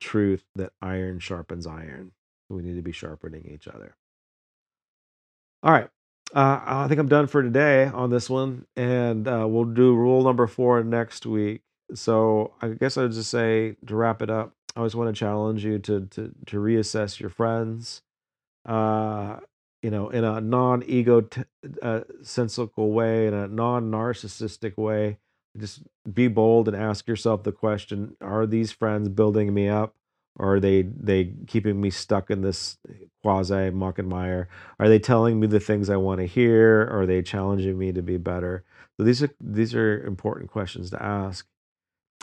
truth 0.00 0.44
that 0.56 0.72
iron 0.82 1.18
sharpens 1.20 1.66
iron. 1.66 2.12
We 2.50 2.62
need 2.62 2.76
to 2.76 2.82
be 2.82 2.92
sharpening 2.92 3.46
each 3.52 3.68
other. 3.68 3.96
All 5.62 5.72
right. 5.72 5.90
Uh, 6.34 6.60
I 6.64 6.88
think 6.88 6.98
I'm 6.98 7.08
done 7.08 7.26
for 7.26 7.42
today 7.42 7.86
on 7.86 8.08
this 8.10 8.30
one, 8.30 8.66
and 8.74 9.28
uh, 9.28 9.46
we'll 9.46 9.64
do 9.64 9.94
rule 9.94 10.22
number 10.24 10.46
four 10.46 10.82
next 10.82 11.26
week. 11.26 11.60
So 11.94 12.54
I 12.62 12.68
guess 12.68 12.96
I 12.96 13.02
would 13.02 13.12
just 13.12 13.30
say 13.30 13.76
to 13.86 13.94
wrap 13.94 14.22
it 14.22 14.30
up, 14.30 14.54
I 14.74 14.80
always 14.80 14.96
want 14.96 15.14
to 15.14 15.18
challenge 15.18 15.62
you 15.62 15.78
to 15.80 16.06
to 16.06 16.32
to 16.46 16.56
reassess 16.56 17.20
your 17.20 17.28
friends, 17.28 18.00
uh, 18.64 19.40
you 19.82 19.90
know, 19.90 20.08
in 20.08 20.24
a 20.24 20.40
non-ego 20.40 21.28
uh, 21.82 22.00
sensical 22.22 22.92
way, 22.92 23.26
in 23.26 23.34
a 23.34 23.46
non-narcissistic 23.48 24.78
way. 24.78 25.18
Just 25.58 25.82
be 26.10 26.28
bold 26.28 26.66
and 26.66 26.76
ask 26.76 27.06
yourself 27.06 27.42
the 27.42 27.52
question: 27.52 28.16
Are 28.22 28.46
these 28.46 28.72
friends 28.72 29.10
building 29.10 29.52
me 29.52 29.68
up, 29.68 29.94
are 30.38 30.60
they 30.60 30.82
they 30.82 31.32
keeping 31.46 31.80
me 31.80 31.90
stuck 31.90 32.30
in 32.30 32.42
this 32.42 32.78
quasi 33.22 33.70
muck 33.70 33.98
and 33.98 34.08
mire? 34.08 34.48
Are 34.78 34.88
they 34.88 34.98
telling 34.98 35.38
me 35.38 35.46
the 35.46 35.60
things 35.60 35.90
I 35.90 35.96
want 35.96 36.20
to 36.20 36.26
hear? 36.26 36.82
Or 36.82 37.02
are 37.02 37.06
they 37.06 37.22
challenging 37.22 37.78
me 37.78 37.92
to 37.92 38.02
be 38.02 38.16
better? 38.16 38.64
So 38.96 39.04
these 39.04 39.22
are 39.22 39.30
these 39.40 39.74
are 39.74 40.04
important 40.04 40.50
questions 40.50 40.90
to 40.90 41.02
ask. 41.02 41.46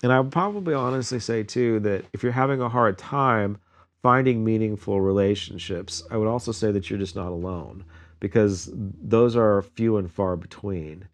And 0.02 0.12
I 0.12 0.20
would 0.20 0.32
probably 0.32 0.74
honestly 0.74 1.20
say 1.20 1.44
too 1.44 1.80
that 1.82 2.06
if 2.14 2.24
you're 2.24 2.32
having 2.32 2.62
a 2.62 2.70
hard 2.70 2.98
time 2.98 3.58
finding 4.02 4.44
meaningful 4.44 5.02
relationships, 5.02 6.04
I 6.10 6.18
would 6.18 6.28
also 6.28 6.52
say 6.52 6.72
that 6.72 6.90
you're 6.90 7.00
just 7.00 7.16
not 7.16 7.32
alone 7.32 7.84
because 8.20 8.70
those 8.74 9.36
are 9.36 9.62
few 9.62 9.98
and 9.98 10.12
far 10.12 10.36
between. 10.36 11.08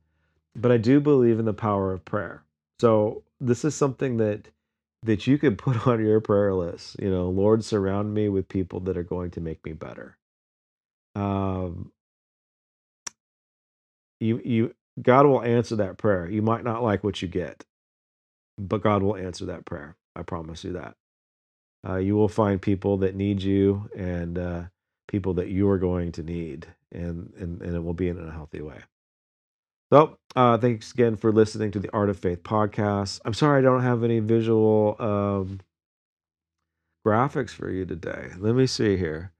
But 0.56 0.72
I 0.72 0.78
do 0.78 1.00
believe 1.00 1.40
in 1.40 1.46
the 1.46 1.54
power 1.54 1.92
of 1.92 2.06
prayer. 2.06 2.44
So 2.80 3.24
this 3.40 3.66
is 3.66 3.76
something 3.76 4.18
that 4.18 4.48
that 5.06 5.28
you 5.28 5.40
could 5.40 5.60
put 5.60 5.88
on 5.90 6.06
your 6.06 6.22
prayer 6.22 6.56
list. 6.56 6.98
You 7.02 7.12
know, 7.12 7.30
Lord, 7.30 7.66
surround 7.66 8.14
me 8.16 8.30
with 8.30 8.50
people 8.50 8.82
that 8.82 8.98
are 8.98 9.04
going 9.04 9.32
to 9.34 9.42
make 9.42 9.66
me 9.66 9.74
better. 9.74 10.18
Um, 11.16 11.92
you 14.20 14.42
you 14.46 14.76
God 15.02 15.26
will 15.28 15.44
answer 15.44 15.78
that 15.78 15.98
prayer. 15.98 16.30
You 16.30 16.42
might 16.44 16.64
not 16.66 16.84
like 16.84 17.04
what 17.04 17.22
you 17.22 17.28
get, 17.30 17.66
but 18.60 18.84
God 18.84 19.04
will 19.04 19.18
answer 19.18 19.46
that 19.48 19.66
prayer. 19.66 19.98
I 20.16 20.24
promise 20.24 20.64
you 20.64 20.74
that. 20.74 20.96
Uh, 21.88 21.98
you 21.98 22.16
will 22.16 22.30
find 22.30 22.62
people 22.62 22.98
that 23.00 23.16
need 23.16 23.42
you 23.44 23.90
and 23.98 24.40
uh, 24.40 24.64
people 25.08 25.36
that 25.36 25.50
you 25.50 25.70
are 25.70 25.80
going 25.80 26.12
to 26.14 26.24
need, 26.24 26.68
and, 26.92 27.34
and 27.40 27.62
and 27.62 27.76
it 27.76 27.84
will 27.84 27.96
be 27.96 28.10
in 28.10 28.20
a 28.20 28.32
healthy 28.32 28.62
way. 28.62 28.80
So, 29.94 30.18
uh, 30.36 30.58
thanks 30.58 30.92
again 30.92 31.16
for 31.16 31.32
listening 31.32 31.72
to 31.72 31.80
the 31.80 31.92
Art 31.92 32.10
of 32.10 32.18
Faith 32.18 32.44
podcast. 32.44 33.22
I'm 33.24 33.34
sorry 33.34 33.60
I 33.60 33.62
don't 33.62 33.84
have 33.84 34.04
any 34.04 34.20
visual 34.20 34.96
um, 35.00 35.60
graphics 37.06 37.52
for 37.52 37.70
you 37.70 37.86
today. 37.86 38.30
Let 38.38 38.56
me 38.56 38.66
see 38.66 38.98
here. 38.98 39.32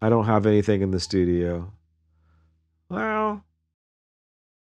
I 0.00 0.08
don't 0.08 0.26
have 0.26 0.46
anything 0.46 0.82
in 0.82 0.92
the 0.92 1.00
studio. 1.00 1.72
Well, 2.88 3.44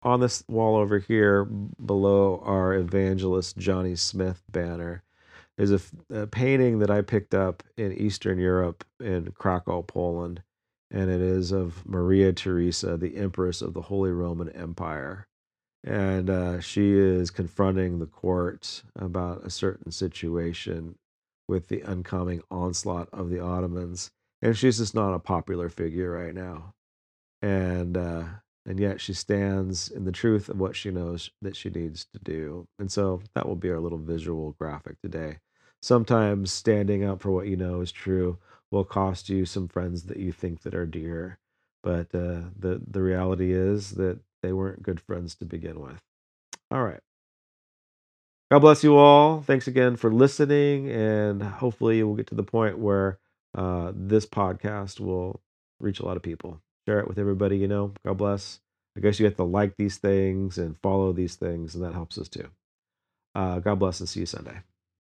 on 0.02 0.20
this 0.20 0.44
wall 0.48 0.76
over 0.76 0.98
here 0.98 1.44
below 1.44 2.40
our 2.44 2.74
evangelist 2.74 3.58
Johnny 3.58 3.96
Smith 3.96 4.42
banner 4.50 5.02
is 5.58 5.72
a, 5.72 5.80
a 6.22 6.26
painting 6.26 6.78
that 6.78 6.90
I 6.90 7.02
picked 7.02 7.34
up 7.34 7.62
in 7.76 7.92
Eastern 7.92 8.38
Europe 8.38 8.84
in 9.00 9.32
Krakow, 9.32 9.82
Poland. 9.82 10.42
And 10.90 11.10
it 11.10 11.20
is 11.20 11.52
of 11.52 11.86
Maria 11.86 12.32
Theresa, 12.32 12.96
the 12.96 13.16
Empress 13.16 13.60
of 13.60 13.74
the 13.74 13.82
Holy 13.82 14.10
Roman 14.10 14.48
Empire. 14.50 15.26
And 15.84 16.30
uh, 16.30 16.60
she 16.60 16.92
is 16.92 17.30
confronting 17.30 17.98
the 17.98 18.06
court 18.06 18.82
about 18.96 19.44
a 19.44 19.50
certain 19.50 19.92
situation 19.92 20.96
with 21.48 21.68
the 21.68 21.82
oncoming 21.84 22.42
onslaught 22.50 23.08
of 23.12 23.30
the 23.30 23.40
Ottomans. 23.40 24.10
And 24.42 24.56
she's 24.56 24.78
just 24.78 24.94
not 24.94 25.14
a 25.14 25.18
popular 25.18 25.68
figure 25.68 26.10
right 26.10 26.34
now. 26.34 26.74
And 27.42 27.96
uh, 27.96 28.24
and 28.66 28.80
yet 28.80 29.00
she 29.00 29.12
stands 29.12 29.88
in 29.88 30.04
the 30.04 30.12
truth 30.12 30.48
of 30.48 30.58
what 30.58 30.74
she 30.74 30.90
knows 30.90 31.30
that 31.40 31.54
she 31.54 31.70
needs 31.70 32.04
to 32.12 32.18
do. 32.18 32.66
And 32.80 32.90
so 32.90 33.22
that 33.34 33.46
will 33.46 33.56
be 33.56 33.70
our 33.70 33.78
little 33.78 33.98
visual 33.98 34.56
graphic 34.58 35.00
today. 35.00 35.38
Sometimes 35.80 36.52
standing 36.52 37.04
up 37.04 37.20
for 37.20 37.30
what 37.30 37.46
you 37.46 37.56
know 37.56 37.80
is 37.80 37.92
true 37.92 38.38
will 38.70 38.84
cost 38.84 39.28
you 39.28 39.44
some 39.44 39.68
friends 39.68 40.04
that 40.04 40.18
you 40.18 40.32
think 40.32 40.62
that 40.62 40.74
are 40.74 40.86
dear, 40.86 41.38
but 41.82 42.14
uh, 42.14 42.50
the 42.58 42.82
the 42.86 43.02
reality 43.02 43.52
is 43.52 43.92
that 43.92 44.18
they 44.42 44.52
weren't 44.52 44.82
good 44.82 45.00
friends 45.00 45.34
to 45.36 45.44
begin 45.44 45.80
with. 45.80 46.00
All 46.70 46.82
right. 46.82 47.00
God 48.50 48.60
bless 48.60 48.84
you 48.84 48.96
all. 48.96 49.42
Thanks 49.42 49.66
again 49.66 49.96
for 49.96 50.12
listening, 50.12 50.88
and 50.90 51.42
hopefully 51.42 52.02
we'll 52.02 52.14
get 52.14 52.28
to 52.28 52.36
the 52.36 52.44
point 52.44 52.78
where 52.78 53.18
uh, 53.56 53.92
this 53.94 54.24
podcast 54.24 55.00
will 55.00 55.40
reach 55.80 55.98
a 55.98 56.04
lot 56.04 56.16
of 56.16 56.22
people. 56.22 56.60
Share 56.86 57.00
it 57.00 57.08
with 57.08 57.18
everybody 57.18 57.56
you 57.58 57.66
know. 57.66 57.92
God 58.04 58.18
bless. 58.18 58.60
I 58.96 59.00
guess 59.00 59.18
you 59.18 59.26
have 59.26 59.36
to 59.36 59.42
like 59.44 59.76
these 59.76 59.98
things 59.98 60.58
and 60.58 60.78
follow 60.78 61.12
these 61.12 61.34
things, 61.34 61.74
and 61.74 61.84
that 61.84 61.92
helps 61.92 62.18
us 62.18 62.28
too. 62.28 62.48
Uh, 63.34 63.58
God 63.58 63.78
bless 63.78 64.00
and 64.00 64.08
see 64.08 64.20
you 64.20 64.26
Sunday. 64.26 64.60